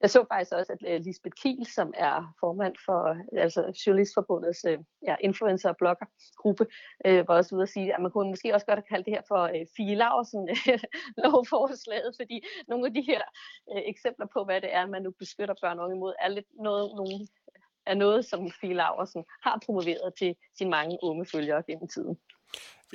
[0.00, 4.78] Jeg så faktisk også, at øh, Lisbeth Kiel, som er formand for altså Journalistforbundets øh,
[5.06, 6.66] ja, influencer- og bloggergruppe,
[7.08, 9.22] uh, var også ude at sige, at man kunne måske også godt kalde det her
[9.28, 10.48] for uh, Fie Laursen
[11.24, 13.22] lovforslaget, fordi nogle af de her
[13.72, 16.46] uh, eksempler på, hvad det er, man nu beskytter børn og unge imod, er lidt
[16.54, 17.26] noget, nogle,
[17.86, 22.18] er noget, som Fie Laursen har promoveret til sine mange unge følgere gennem tiden.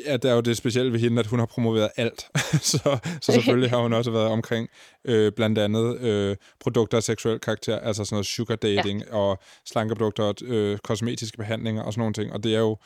[0.06, 2.28] Ja, der er jo det specielle ved hende, at hun har promoveret alt.
[2.72, 4.70] så, så selvfølgelig har hun også været omkring
[5.06, 9.16] øh, blandt andet øh, produkter af seksuel karakter, altså sådan noget sugar dating ja.
[9.16, 12.34] og slankeprodukter, øh, kosmetiske behandlinger og sådan nogle ting.
[12.34, 12.78] Og det er jo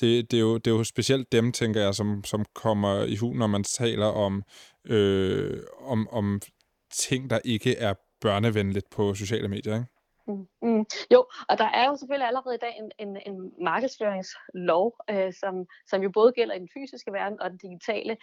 [0.00, 3.16] det, det, er jo, det er jo specielt dem, tænker jeg, som, som kommer i
[3.16, 4.42] hu, når man taler om,
[4.84, 6.40] øh, om, om
[6.92, 9.93] ting, der ikke er børnevenligt på sociale medier, ikke?
[10.26, 10.84] Mm, mm.
[11.12, 15.66] Jo, og der er jo selvfølgelig allerede i dag en, en, en markedsføringslov, øh, som,
[15.86, 18.16] som jo både gælder i den fysiske verden og den digitale.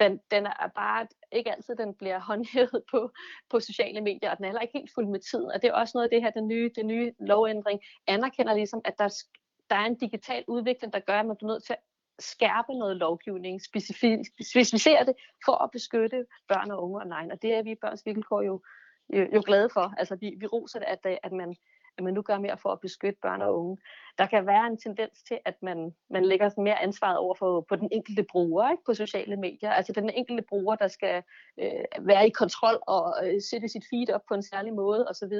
[0.00, 3.10] Den, den er bare ikke altid, den bliver håndhævet på,
[3.50, 5.50] på sociale medier, og den er heller ikke helt fuld med tiden.
[5.50, 8.80] Og det er også noget af det her, den nye, den nye lovændring anerkender ligesom,
[8.84, 9.08] at der,
[9.70, 11.78] der er en digital udvikling, der gør, at man bliver nødt til at
[12.18, 17.32] skærpe noget lovgivning, specificere det for at beskytte børn og unge online.
[17.32, 18.62] Og det er vi i Børns Vilkår jo,
[19.10, 19.94] jo, jo glade for.
[19.98, 21.56] Altså vi, vi roser det, at, øh, at man
[21.98, 23.78] at man nu gør mere for at beskytte børn og unge.
[24.18, 27.76] Der kan være en tendens til, at man, man lægger mere ansvaret over for, på
[27.76, 29.70] den enkelte bruger ikke, på sociale medier.
[29.70, 31.22] Altså den enkelte bruger, der skal
[31.58, 35.32] øh, være i kontrol og øh, sætte sit feed op på en særlig måde osv.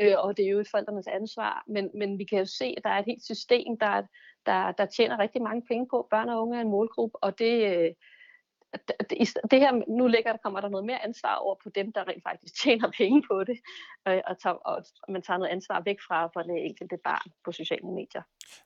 [0.00, 1.64] Øh, og det er jo et forældrenes ansvar.
[1.66, 4.02] Men, men vi kan jo se, at der er et helt system, der,
[4.46, 6.06] der, der tjener rigtig mange penge på.
[6.10, 7.76] Børn og unge er en målgruppe, og det...
[7.76, 7.92] Øh,
[9.50, 12.22] det her, nu ligger der, kommer der noget mere ansvar over på dem, der rent
[12.22, 13.58] faktisk tjener penge på det,
[14.06, 17.52] og, og, tager, og man tager noget ansvar væk fra for det enkelte barn på
[17.52, 18.22] sociale medier.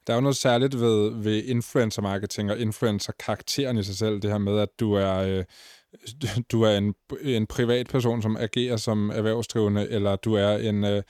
[0.06, 4.38] Der er jo noget særligt ved, ved influencer-marketing og influencer-karakteren i sig selv, det her
[4.38, 5.14] med, at du er...
[5.16, 5.44] Øh,
[6.52, 11.02] du er en, en privatperson, som agerer som erhvervsdrivende, eller du er en, øh,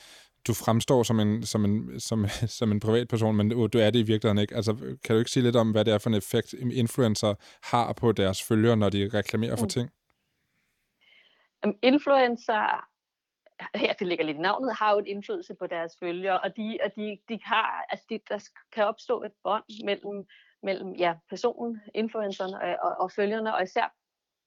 [0.46, 2.26] du fremstår som en, som en, som,
[2.59, 4.57] som en privatperson, men du er det i virkeligheden ikke.
[4.57, 7.92] Altså, kan du ikke sige lidt om, hvad det er for en effekt, influencer har
[7.92, 9.68] på deres følgere, når de reklamerer for mm.
[9.68, 9.90] ting?
[11.66, 12.88] Um, influencer,
[13.74, 16.79] ja, det ligger lidt i navnet, har jo en indflydelse på deres følgere, og de,
[16.85, 20.26] og de, de har, altså de, der kan opstå et bånd mellem,
[20.62, 23.94] mellem ja, personen, influenceren og, og, og følgerne, og især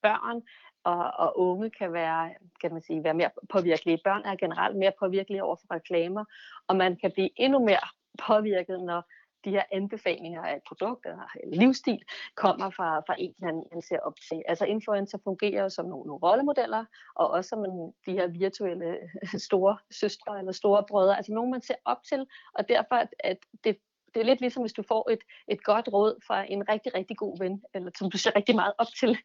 [0.02, 0.42] børn
[0.84, 4.00] og, og unge kan være, kan man sige, være mere påvirkelige.
[4.04, 6.26] Børn er generelt mere påvirkelige over for reklamer,
[6.68, 7.88] og man kan blive endnu mere
[8.28, 9.04] påvirket, når
[9.46, 11.10] de her anbefalinger af produkter
[11.44, 12.04] eller livsstil
[12.36, 14.44] kommer fra, fra en, man, man ser op til.
[14.48, 18.98] Altså influencer fungerer som nogle, nogle rollemodeller, og også som en, de her virtuelle
[19.48, 23.78] store søstre eller store brødre, altså nogen, man ser op til, og derfor at det
[24.14, 27.18] det er lidt ligesom, hvis du får et, et godt råd fra en rigtig, rigtig
[27.18, 29.18] god ven, eller som du ser rigtig meget op til.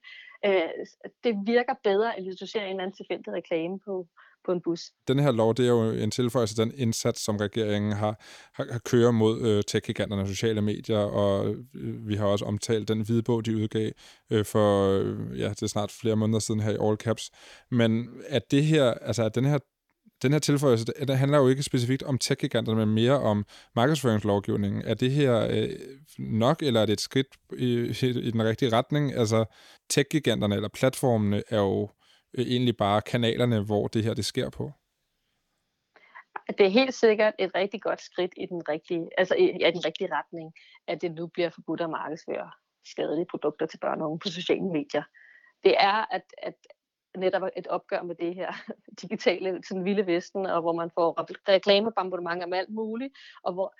[0.46, 0.62] Øh,
[1.24, 4.06] det virker bedre, end hvis du ser en anden tilfældig reklame på,
[4.44, 4.80] på en bus.
[5.08, 8.16] Den her lov, det er jo en tilføjelse til den indsats, som regeringen har,
[8.54, 12.88] har, har kører mod øh, tech-giganterne og sociale medier, og øh, vi har også omtalt
[12.88, 13.90] den hvide bog, de udgav
[14.32, 17.30] øh, for, øh, ja, det er snart flere måneder siden her i All Caps.
[17.70, 19.58] Men at det her, altså at den her
[20.22, 23.44] den her tilføjelse, det handler jo ikke specifikt om tech men mere om
[23.76, 24.82] markedsføringslovgivningen.
[24.82, 25.68] Er det her øh,
[26.18, 27.26] nok, eller er det et skridt
[27.58, 29.14] i, i den rigtige retning?
[29.14, 29.44] Altså,
[29.88, 31.90] tech eller platformene er jo
[32.38, 34.72] øh, egentlig bare kanalerne, hvor det her det sker på.
[36.58, 39.84] Det er helt sikkert et rigtig godt skridt i den rigtige, altså i, ja, den
[39.84, 40.52] rigtige retning,
[40.86, 42.50] at det nu bliver forbudt at markedsføre
[42.86, 45.02] skadelige produkter til børn og unge på sociale medier.
[45.64, 46.54] Det er, at, at,
[47.18, 48.52] netop et opgør med det her
[49.02, 51.14] digitale sådan vilde vesten, og hvor man får
[51.48, 53.74] reklamebombardementer om alt muligt, og hvor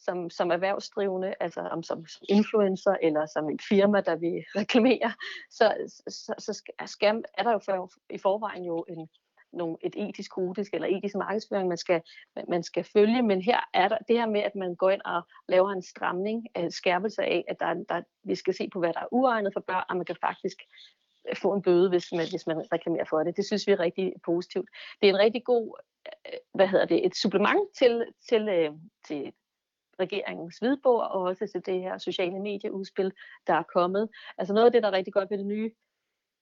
[0.00, 5.12] som, som erhvervsdrivende, altså om, som, influencer eller som et firma, der vil reklamere,
[5.50, 5.74] så,
[6.08, 9.08] så, så skal, er der jo for, i forvejen jo en,
[9.52, 12.02] nogle, et etisk kodisk eller etisk markedsføring, man skal,
[12.48, 15.22] man skal følge, men her er der det her med, at man går ind og
[15.48, 19.00] laver en stramning, en skærpelse af, at der, der, vi skal se på, hvad der
[19.00, 20.58] er uegnet for børn, og man kan faktisk
[21.36, 23.36] få en bøde, hvis man, hvis man reklamerer for det.
[23.36, 24.68] Det synes vi er rigtig positivt.
[25.00, 25.80] Det er en rigtig god,
[26.26, 28.70] øh, hvad hedder det, et supplement til, til, øh,
[29.06, 29.32] til
[30.00, 33.12] regeringens hvidbog og også til det her sociale medieudspil,
[33.46, 34.08] der er kommet.
[34.38, 35.70] Altså noget af det, der er rigtig godt ved det nye,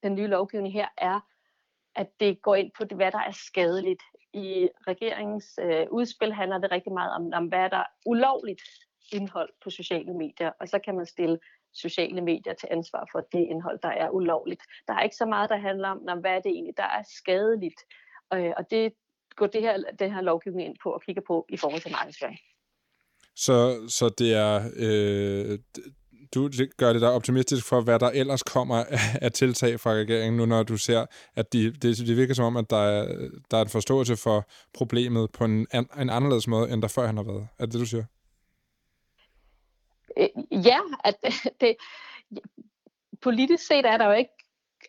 [0.02, 1.20] den nye lovgivning her, er,
[1.94, 4.02] at det går ind på det, hvad der er skadeligt.
[4.32, 8.62] I regeringens øh, udspil handler det rigtig meget om, om, hvad der er ulovligt
[9.12, 11.38] indhold på sociale medier, og så kan man stille
[11.76, 14.62] sociale medier til ansvar for det indhold, der er ulovligt.
[14.88, 17.80] Der er ikke så meget, der handler om, hvad er det egentlig, der er skadeligt.
[18.34, 18.92] Øh, og det
[19.36, 22.38] går det her, den her lovgivning ind på og kigger på i forhold til markedsføring.
[23.36, 24.70] Så, så det er...
[24.76, 25.58] Øh,
[26.34, 28.84] du gør det der optimistisk for, hvad der ellers kommer
[29.20, 32.56] af tiltag fra regeringen, nu når du ser, at de, det, det virker som om,
[32.56, 36.82] at der er, der er en forståelse for problemet på en, en anderledes måde, end
[36.82, 37.48] der før han har været.
[37.58, 38.04] Er det det, du siger?
[40.16, 40.28] Øh,
[40.66, 41.16] ja, at
[41.60, 41.76] det,
[43.22, 44.32] politisk set er der jo ikke,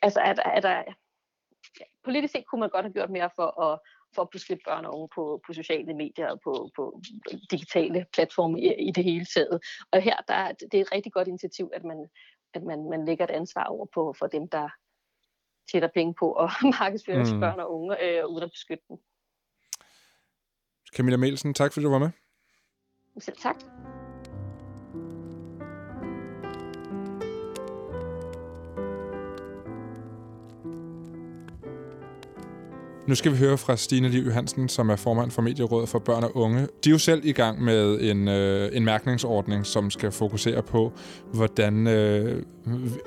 [0.01, 0.83] altså er der, er der,
[2.03, 3.79] politisk set kunne man godt have gjort mere for at,
[4.15, 7.01] for at beskytte børn og unge på, på sociale medier og på, på
[7.51, 9.59] digitale platforme i, i det hele taget.
[9.91, 12.07] Og her der, det er et rigtig godt initiativ, at man,
[12.53, 14.69] at man, man lægger et ansvar over på for dem, der
[15.71, 17.39] tjener penge på at markedsføre mm.
[17.39, 18.97] børn og unge øh, uden at beskytte dem.
[20.95, 22.09] Camilla Melsen, tak fordi du var med.
[23.19, 23.55] Selv tak.
[33.07, 36.23] Nu skal vi høre fra Stine Liv Johansen, som er formand for Medierådet for Børn
[36.23, 36.59] og Unge.
[36.59, 40.93] De er jo selv i gang med en, øh, en mærkningsordning, som skal fokusere på,
[41.33, 42.43] hvordan øh,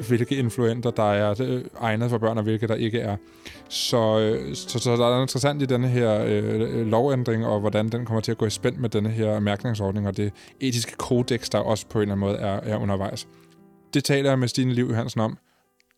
[0.08, 3.16] hvilke influenter, der er øh, egnet for børn, og hvilke der ikke er.
[3.68, 8.06] Så, øh, så, så der er interessant i denne her øh, lovændring, og hvordan den
[8.06, 11.58] kommer til at gå i spænd med denne her mærkningsordning, og det etiske kodex, der
[11.58, 13.28] også på en eller anden måde er, er undervejs.
[13.94, 15.38] Det taler jeg med Stine Liv Johansen om.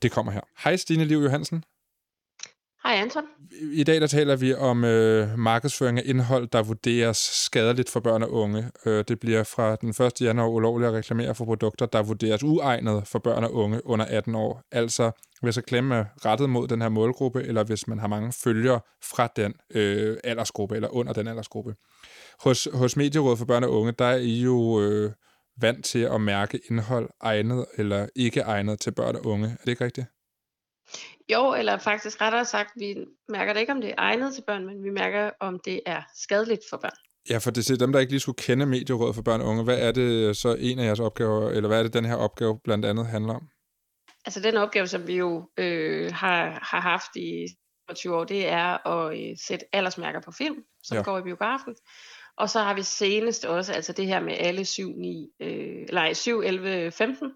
[0.02, 0.40] Det kommer her.
[0.64, 1.64] Hej Stine Liv Johansen.
[2.84, 3.22] Hej Anton.
[3.72, 8.22] I dag der taler vi om øh, markedsføring af indhold, der vurderes skadeligt for børn
[8.22, 8.70] og unge.
[8.86, 10.20] Øh, det bliver fra den 1.
[10.20, 14.34] januar ulovligt at reklamere for produkter, der vurderes uegnet for børn og unge under 18
[14.34, 14.62] år.
[14.72, 15.10] Altså
[15.42, 19.28] hvis reklamen er rettet mod den her målgruppe, eller hvis man har mange følgere fra
[19.36, 21.74] den øh, aldersgruppe, eller under den aldersgruppe.
[22.40, 25.12] Hos, hos Medierådet for Børn og Unge, der er I jo øh,
[25.60, 29.46] vant til at mærke indhold egnet eller ikke egnet til børn og unge.
[29.46, 30.06] Er det ikke rigtigt?
[31.32, 32.96] Jo, eller faktisk rettere sagt, vi
[33.28, 36.02] mærker det ikke, om det er egnet til børn, men vi mærker, om det er
[36.14, 36.96] skadeligt for børn.
[37.30, 39.64] Ja, for det er dem, der ikke lige skulle kende Medierådet for børn og unge.
[39.64, 42.60] Hvad er det så en af jeres opgaver, eller hvad er det, den her opgave
[42.64, 43.48] blandt andet handler om?
[44.24, 47.46] Altså den opgave, som vi jo øh, har, har haft i
[47.94, 51.02] 20 år, det er at øh, sætte aldersmærker på film, som ja.
[51.02, 51.76] går i biografen.
[52.36, 56.12] Og så har vi senest også, altså det her med alle 7, 9, øh, nej,
[56.12, 57.32] 7, 11, 15.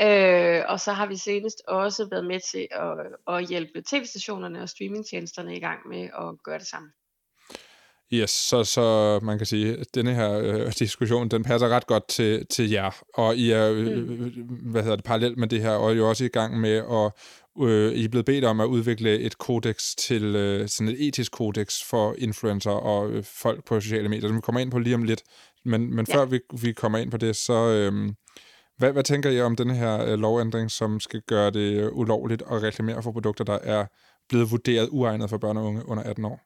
[0.00, 4.68] Øh, og så har vi senest også været med til at, at hjælpe tv-stationerne og
[4.68, 6.88] streamingtjenesterne i gang med at gøre det samme.
[8.12, 12.08] Yes, så, så man kan sige, at denne her øh, diskussion, den passer ret godt
[12.08, 13.02] til, til jer.
[13.14, 14.70] Og I er, øh, mm.
[14.70, 17.12] hvad hedder det, parallelt med det her, og I er også i gang med at,
[17.62, 21.32] øh, I er blevet bedt om at udvikle et kodex til, øh, sådan et etisk
[21.32, 24.94] kodex for influencer og øh, folk på sociale medier, som vi kommer ind på lige
[24.94, 25.22] om lidt.
[25.64, 26.16] Men, men ja.
[26.16, 27.52] før vi, vi kommer ind på det, så...
[27.52, 28.12] Øh,
[28.78, 32.42] hvad, hvad tænker I om den her øh, lovændring, som skal gøre det øh, ulovligt
[32.42, 33.86] at reklamere for produkter, der er
[34.28, 36.40] blevet vurderet uegnet for børn og unge under 18 år?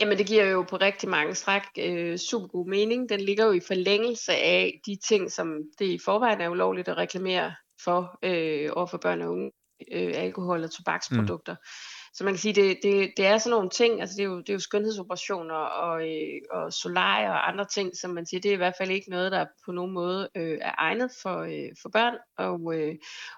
[0.00, 3.08] Jamen det giver jo på rigtig mange stræk øh, super god mening.
[3.08, 6.96] Den ligger jo i forlængelse af de ting, som det i forvejen er ulovligt at
[6.96, 7.52] reklamere
[7.84, 9.50] for øh, over for børn og unge,
[9.92, 11.52] øh, alkohol og tobaksprodukter.
[11.52, 11.66] Mm.
[12.14, 14.38] Så man kan sige, det, det, det er sådan nogle ting, altså det er jo,
[14.38, 18.48] det er jo skønhedsoperationer og, øh, og solarier og andre ting, som man siger, det
[18.48, 21.70] er i hvert fald ikke noget, der på nogen måde øh, er egnet for, øh,
[21.82, 22.94] for børn, og, øh,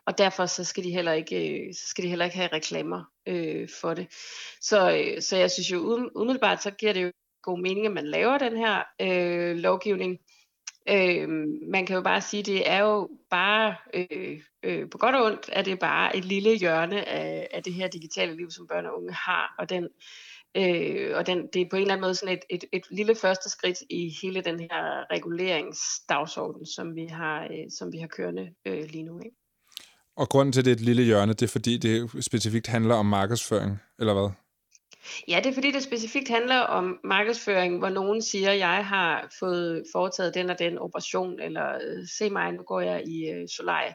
[0.07, 3.05] og derfor så skal de heller ikke, øh, så skal de heller ikke have reklamer
[3.29, 4.07] øh, for det.
[4.61, 8.07] Så, øh, så jeg synes jo umiddelbart, så giver det jo god mening, at man
[8.07, 10.19] laver den her øh, lovgivning,
[10.89, 11.29] Øh,
[11.69, 15.51] man kan jo bare sige, det er jo bare, øh, øh, på godt og ondt,
[15.53, 18.99] at det bare et lille hjørne af, af det her digitale liv, som børn og
[18.99, 19.89] unge har, og den
[20.57, 23.15] Øh, og den, det er på en eller anden måde sådan et, et, et lille
[23.15, 28.51] første skridt i hele den her reguleringsdagsorden, som vi har, øh, som vi har kørende
[28.67, 29.21] øh, lige nu.
[29.25, 29.37] Ikke?
[30.17, 32.95] Og grunden til, at det er et lille hjørne, det er fordi, det specifikt handler
[32.95, 34.31] om markedsføring, eller hvad?
[35.29, 39.35] Ja, det er fordi, det specifikt handler om markedsføring, hvor nogen siger, at jeg har
[39.39, 43.49] fået foretaget den og den operation, eller øh, se mig, nu går jeg i øh,
[43.49, 43.95] solarie.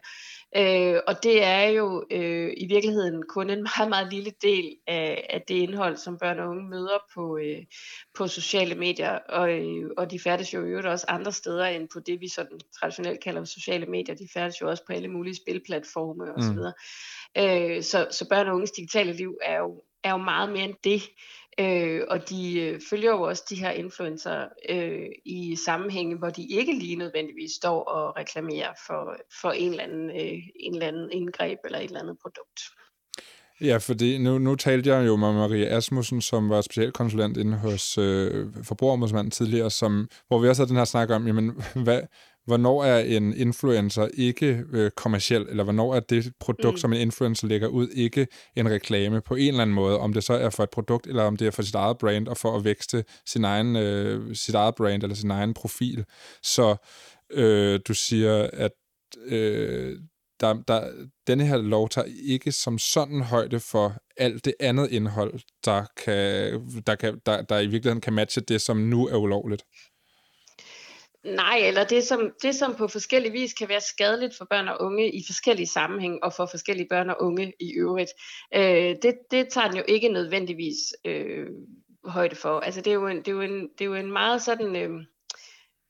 [0.56, 5.28] Øh, og det er jo øh, i virkeligheden kun en meget, meget lille del af,
[5.30, 7.66] af det indhold, som børn og unge møder på, øh,
[8.18, 9.20] på sociale medier.
[9.30, 12.28] Og, øh, og de færdes jo i øvrigt også andre steder end på det, vi
[12.28, 14.16] sådan traditionelt kalder sociale medier.
[14.16, 16.58] De færdes jo også på alle mulige spilplatforme osv.
[16.58, 16.74] Mm.
[17.44, 20.76] Øh, så, så børn og unges digitale liv er jo er jo meget mere end
[20.84, 21.02] det.
[21.60, 26.48] Øh, og de øh, følger jo også de her influencer øh, i sammenhænge, hvor de
[26.50, 31.10] ikke lige nødvendigvis står og reklamerer for, for en, eller anden, øh, en eller anden
[31.12, 32.60] indgreb eller et eller andet produkt.
[33.62, 37.98] Ja, fordi nu, nu talte jeg jo med Maria Asmussen, som var specialkonsulent inde hos
[37.98, 42.02] øh, Forbrugerombudsmanden tidligere, som, hvor vi også havde den her snak om, jamen, hvad,
[42.48, 46.78] hvornår er en influencer ikke øh, kommersiel, eller hvornår er det produkt, mm.
[46.78, 50.24] som en influencer lægger ud, ikke en reklame på en eller anden måde, om det
[50.24, 52.56] så er for et produkt, eller om det er for sit eget brand, og for
[52.56, 56.06] at vækste sin egen, øh, sit eget brand, eller sin egen profil.
[56.44, 56.76] Så
[57.32, 58.72] øh, du siger, at
[59.26, 60.00] øh,
[60.40, 65.40] der, der, denne her lov tager ikke som sådan højde for alt det andet indhold,
[65.66, 69.64] der, kan, der, kan, der, der i virkeligheden kan matche det, som nu er ulovligt.
[71.24, 74.82] Nej, eller det som, det som på forskellige vis kan være skadeligt for børn og
[74.82, 78.12] unge i forskellige sammenhæng og for forskellige børn og unge i øvrigt,
[78.56, 80.76] øh, det, det tager den jo ikke nødvendigvis
[81.06, 81.48] øh,
[82.06, 82.60] højde for.
[82.60, 84.76] Altså det er jo en, det er jo en, det er jo en meget sådan...
[84.76, 84.90] Øh,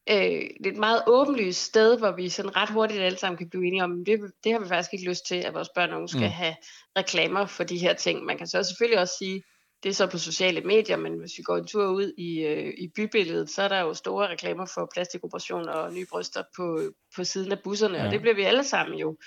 [0.09, 3.83] øh, et meget åbenlyst sted, hvor vi sådan ret hurtigt alle sammen kan blive enige
[3.83, 6.21] om, det, det har vi faktisk ikke lyst til, at vores børn og unge skal
[6.21, 6.27] mm.
[6.27, 6.55] have
[6.97, 8.25] reklamer for de her ting.
[8.25, 9.43] Man kan så selvfølgelig også sige,
[9.83, 12.73] det er så på sociale medier, men hvis vi går en tur ud i, øh,
[12.77, 16.81] i bybilledet, så er der jo store reklamer for plastikoperationer og nye bryster på,
[17.15, 18.05] på siden af busserne, ja.
[18.05, 19.17] og det bliver vi alle sammen jo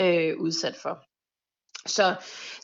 [0.00, 1.04] øh, udsat for.
[1.86, 2.14] Så,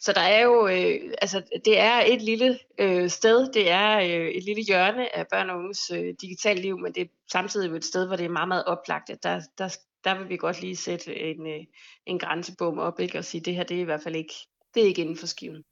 [0.01, 4.29] så der er jo, øh, altså det er et lille øh, sted, det er øh,
[4.29, 7.85] et lille hjørne af børn og unges øh, digitale liv, men det er samtidig et
[7.85, 10.77] sted, hvor det er meget, meget oplagt, at der, der, der vil vi godt lige
[10.77, 11.65] sætte en, øh,
[12.07, 14.35] en grænsebom op, ikke, og sige, det her det er i hvert fald ikke,
[14.75, 15.65] det er ikke inden for skiven.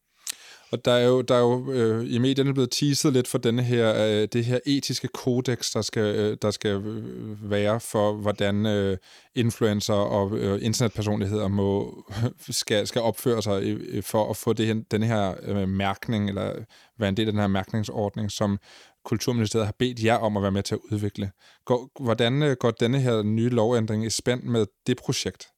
[0.72, 3.62] Og der er jo, der er jo øh, i medierne blevet teaset lidt for denne
[3.62, 8.66] her, øh, det her etiske kodex, der skal, øh, der skal øh, være for, hvordan
[8.66, 8.98] øh,
[9.34, 12.02] influencer og øh, internetpersonligheder må,
[12.50, 16.28] skal, skal opføre sig øh, øh, for at få det her, den her øh, mærkning,
[16.28, 16.54] eller
[16.98, 18.58] være en del af den her mærkningsordning, som
[19.04, 21.30] Kulturministeriet har bedt jer om at være med til at udvikle.
[21.64, 25.51] Går, hvordan øh, går denne her nye lovændring i spænd med det projekt?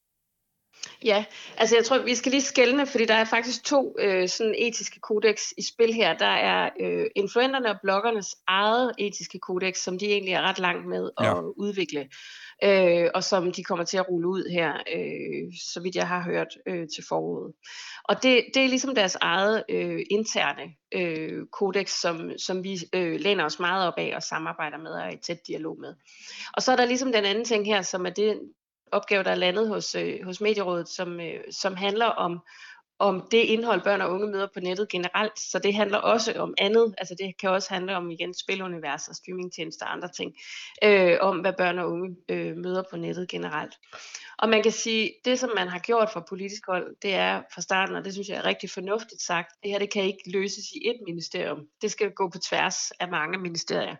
[1.04, 1.24] Ja,
[1.56, 5.00] altså jeg tror, vi skal lige skælne, fordi der er faktisk to øh, sådan etiske
[5.00, 6.18] kodex i spil her.
[6.18, 10.86] Der er øh, influenterne og bloggernes eget etiske kodex, som de egentlig er ret langt
[10.88, 11.40] med at ja.
[11.40, 12.08] udvikle,
[12.64, 16.22] øh, og som de kommer til at rulle ud her, øh, så vidt jeg har
[16.22, 17.52] hørt øh, til foråret.
[18.04, 23.20] Og det, det er ligesom deres eget øh, interne øh, kodex, som, som vi øh,
[23.20, 25.94] læner os meget op af og samarbejder med og er i tæt dialog med.
[26.52, 28.40] Og så er der ligesom den anden ting her, som er det,
[28.92, 32.40] opgave, der er landet hos, øh, hos Medierådet, som, øh, som handler om,
[32.98, 35.38] om det indhold, børn og unge møder på nettet generelt.
[35.38, 36.94] Så det handler også om andet.
[36.98, 40.34] Altså det kan også handle om igen spilunivers og streamingtjenester og andre ting.
[40.84, 43.74] Øh, om hvad børn og unge øh, møder på nettet generelt.
[44.38, 47.60] Og man kan sige, det som man har gjort fra politisk hold, det er fra
[47.60, 50.64] starten, og det synes jeg er rigtig fornuftigt sagt, det her det kan ikke løses
[50.72, 51.66] i et ministerium.
[51.82, 53.96] Det skal gå på tværs af mange ministerier.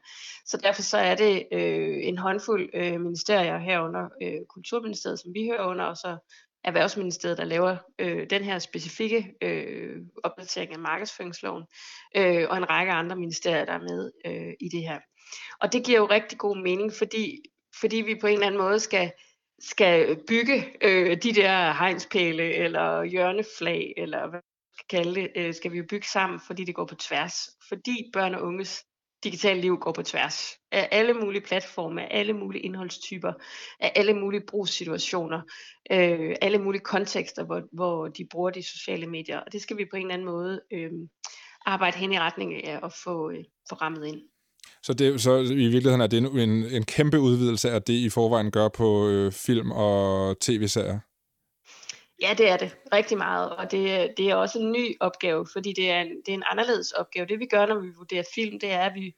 [0.47, 5.47] Så derfor så er det øh, en håndfuld øh, ministerier herunder øh, Kulturministeriet, som vi
[5.47, 6.17] hører under, og så
[6.65, 11.65] Erhvervsministeriet, der laver øh, den her specifikke øh, opdatering af markedsføringsloven,
[12.17, 14.99] øh, og en række andre ministerier, der er med øh, i det her.
[15.61, 17.43] Og det giver jo rigtig god mening, fordi,
[17.81, 19.13] fordi vi på en eller anden måde skal
[19.61, 25.55] skal bygge øh, de der hegnspæle eller hjørneflag, eller hvad man skal kalde det, øh,
[25.55, 27.35] skal vi jo bygge sammen, fordi det går på tværs.
[27.69, 28.85] Fordi børn og unges
[29.25, 33.33] digitale liv går på tværs af alle mulige platforme, af alle mulige indholdstyper,
[33.81, 35.41] af alle mulige brugssituationer,
[35.91, 39.39] øh, alle mulige kontekster, hvor, hvor de bruger de sociale medier.
[39.39, 40.91] Og det skal vi på en eller anden måde øh,
[41.67, 44.21] arbejde hen i retning af at få, øh, få rammet ind.
[44.83, 48.51] Så, det, så i virkeligheden er det en, en kæmpe udvidelse af det, I forvejen
[48.51, 50.99] gør på øh, film og tv-serier?
[52.25, 52.77] Ja, det er det.
[52.93, 53.57] Rigtig meget.
[53.57, 56.43] Og det, det er også en ny opgave, fordi det er, en, det er en
[56.47, 57.27] anderledes opgave.
[57.27, 59.15] Det vi gør, når vi vurderer film, det er, at vi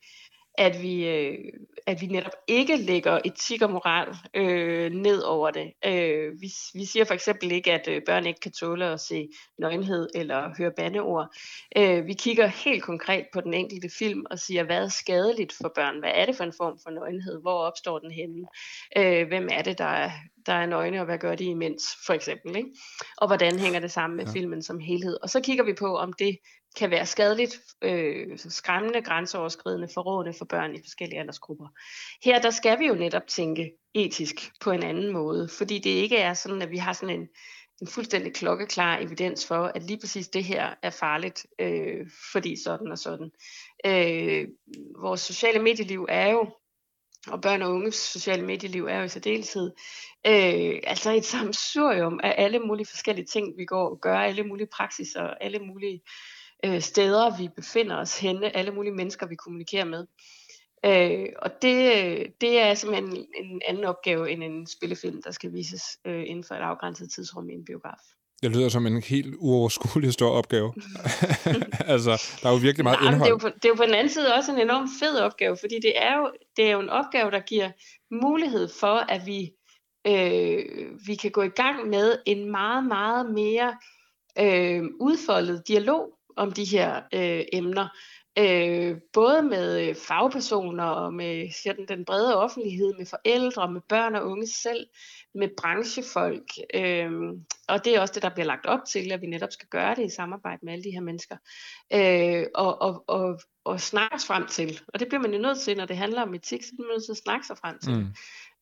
[0.59, 1.39] at vi, øh,
[1.87, 5.73] at vi netop ikke lægger etik og moral øh, ned over det.
[5.85, 9.29] Øh, vi, vi siger for eksempel ikke, at øh, børn ikke kan tåle at se
[9.59, 11.35] nøgenhed eller høre bandeord.
[11.77, 15.73] Øh, vi kigger helt konkret på den enkelte film og siger, hvad er skadeligt for
[15.75, 15.99] børn?
[15.99, 17.41] Hvad er det for en form for nøgenhed?
[17.41, 18.47] Hvor opstår den henne?
[18.97, 20.11] Øh, hvem er det, der er,
[20.47, 22.57] der er nøgne, og hvad gør de imens, for eksempel?
[22.57, 22.69] Ikke?
[23.17, 24.33] Og hvordan hænger det sammen med ja.
[24.33, 25.17] filmen som helhed?
[25.23, 26.39] Og så kigger vi på, om det
[26.77, 31.67] kan være skadeligt, øh, skræmmende, grænseoverskridende, forrådende for børn i forskellige aldersgrupper.
[32.25, 36.17] Her der skal vi jo netop tænke etisk på en anden måde, fordi det ikke
[36.17, 37.29] er sådan, at vi har sådan en,
[37.81, 42.93] en fuldstændig klokkeklar evidens for, at lige præcis det her er farligt, øh, fordi sådan
[42.93, 43.31] og sådan.
[43.87, 44.49] Øh,
[45.01, 46.51] vores sociale medieliv er jo,
[47.29, 49.71] og børn og unges sociale medieliv er jo i særdeleshed,
[50.27, 54.69] øh, altså et samsurium af alle mulige forskellige ting, vi går og gør, alle mulige
[54.77, 56.03] praksiser, alle mulige
[56.65, 60.07] øh, steder, vi befinder os henne, alle mulige mennesker, vi kommunikerer med.
[60.85, 61.81] Øh, og det,
[62.41, 66.45] det er simpelthen en, en anden opgave end en spillefilm, der skal vises øh, inden
[66.45, 68.01] for et afgrænset tidsrum i en biograf.
[68.43, 70.75] Det lyder som en helt uoverskuelig stor opgave.
[71.95, 73.23] altså, der er jo virkelig meget Nej, indhold.
[73.23, 75.19] Det er, jo på, det er jo på den anden side også en enormt fed
[75.19, 77.71] opgave, fordi det er jo, det er jo en opgave, der giver
[78.11, 79.53] mulighed for, at vi,
[80.07, 80.65] øh,
[81.07, 83.77] vi kan gå i gang med en meget, meget mere
[84.39, 87.89] øh, udfoldet dialog om de her øh, emner.
[88.39, 94.27] Øh, både med fagpersoner og med sådan, den brede offentlighed, med forældre, med børn og
[94.27, 94.87] unge selv,
[95.35, 96.51] med branchefolk.
[96.75, 97.11] Øh,
[97.69, 99.95] og det er også det, der bliver lagt op til, at vi netop skal gøre
[99.95, 101.37] det i samarbejde med alle de her mennesker.
[101.93, 104.81] Øh, og, og, og, og snakke os frem til.
[104.89, 106.95] Og det bliver man jo nødt til, når det handler om etik, så bliver man
[106.95, 107.93] nødt til at snakke sig frem til.
[107.93, 108.07] Mm.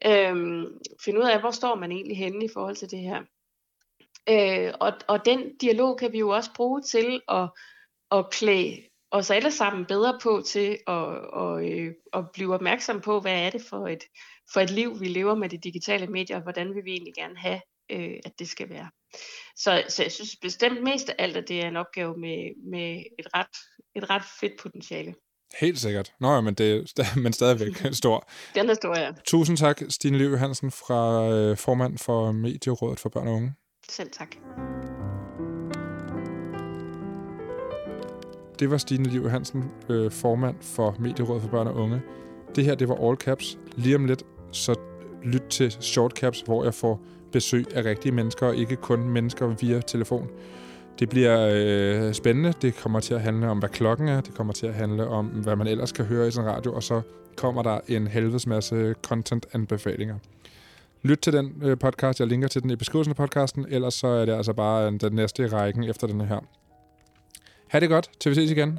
[0.06, 0.66] Øh,
[1.04, 3.22] finde ud af, hvor står man egentlig henne i forhold til det her.
[4.28, 7.50] Øh, og, og den dialog kan vi jo også bruge til at,
[8.10, 13.20] at klæde os alle sammen bedre på til at, at, øh, at blive opmærksom på,
[13.20, 14.04] hvad er det for et,
[14.52, 17.36] for et liv, vi lever med de digitale medier, og hvordan vil vi egentlig gerne
[17.36, 17.60] have,
[17.90, 18.90] øh, at det skal være.
[19.56, 23.02] Så, så jeg synes bestemt mest af alt, at det er en opgave med, med
[23.18, 23.56] et, ret,
[23.96, 25.14] et ret fedt potentiale.
[25.60, 26.12] Helt sikkert.
[26.20, 26.92] Nå ja, men, det,
[27.24, 28.28] men stadigvæk stor.
[28.54, 29.10] Den er stor, ja.
[29.26, 33.54] Tusind tak, Stine Liv Hansen, fra øh, formand for Medierådet for Børn og Unge.
[33.88, 34.28] Selv tak.
[38.58, 42.02] Det var Stine Liv Hansen, øh, formand for Medierådet for Børn og Unge.
[42.56, 43.58] Det her, det var All Caps.
[43.76, 44.22] Lige om lidt,
[44.52, 44.74] så
[45.22, 47.00] lyt til Short Caps, hvor jeg får
[47.32, 50.30] besøg af rigtige mennesker, og ikke kun mennesker via telefon.
[50.98, 52.52] Det bliver øh, spændende.
[52.62, 54.20] Det kommer til at handle om, hvad klokken er.
[54.20, 56.74] Det kommer til at handle om, hvad man ellers kan høre i sin radio.
[56.74, 57.00] Og så
[57.36, 60.14] kommer der en helvedes masse content-anbefalinger.
[61.04, 62.20] Lyt til den øh, podcast.
[62.20, 63.66] Jeg linker til den i beskrivelsen af podcasten.
[63.68, 66.40] Ellers så er det altså bare øh, den næste i rækken efter den her.
[67.68, 68.78] Ha' det godt, til vi ses igen.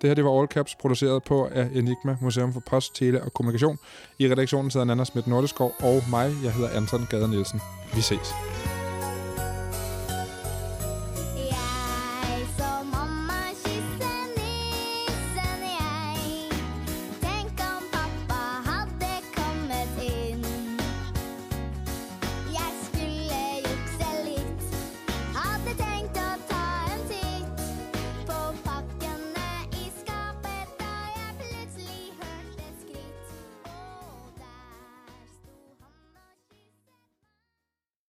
[0.00, 3.34] Det her det var All Caps, produceret på af Enigma Museum for Post, Tele og
[3.34, 3.78] Kommunikation.
[4.18, 6.32] I redaktionen sidder Nana Schmidt Nordeskov og mig.
[6.44, 7.60] Jeg hedder Anton Gade Nielsen.
[7.94, 8.53] Vi ses.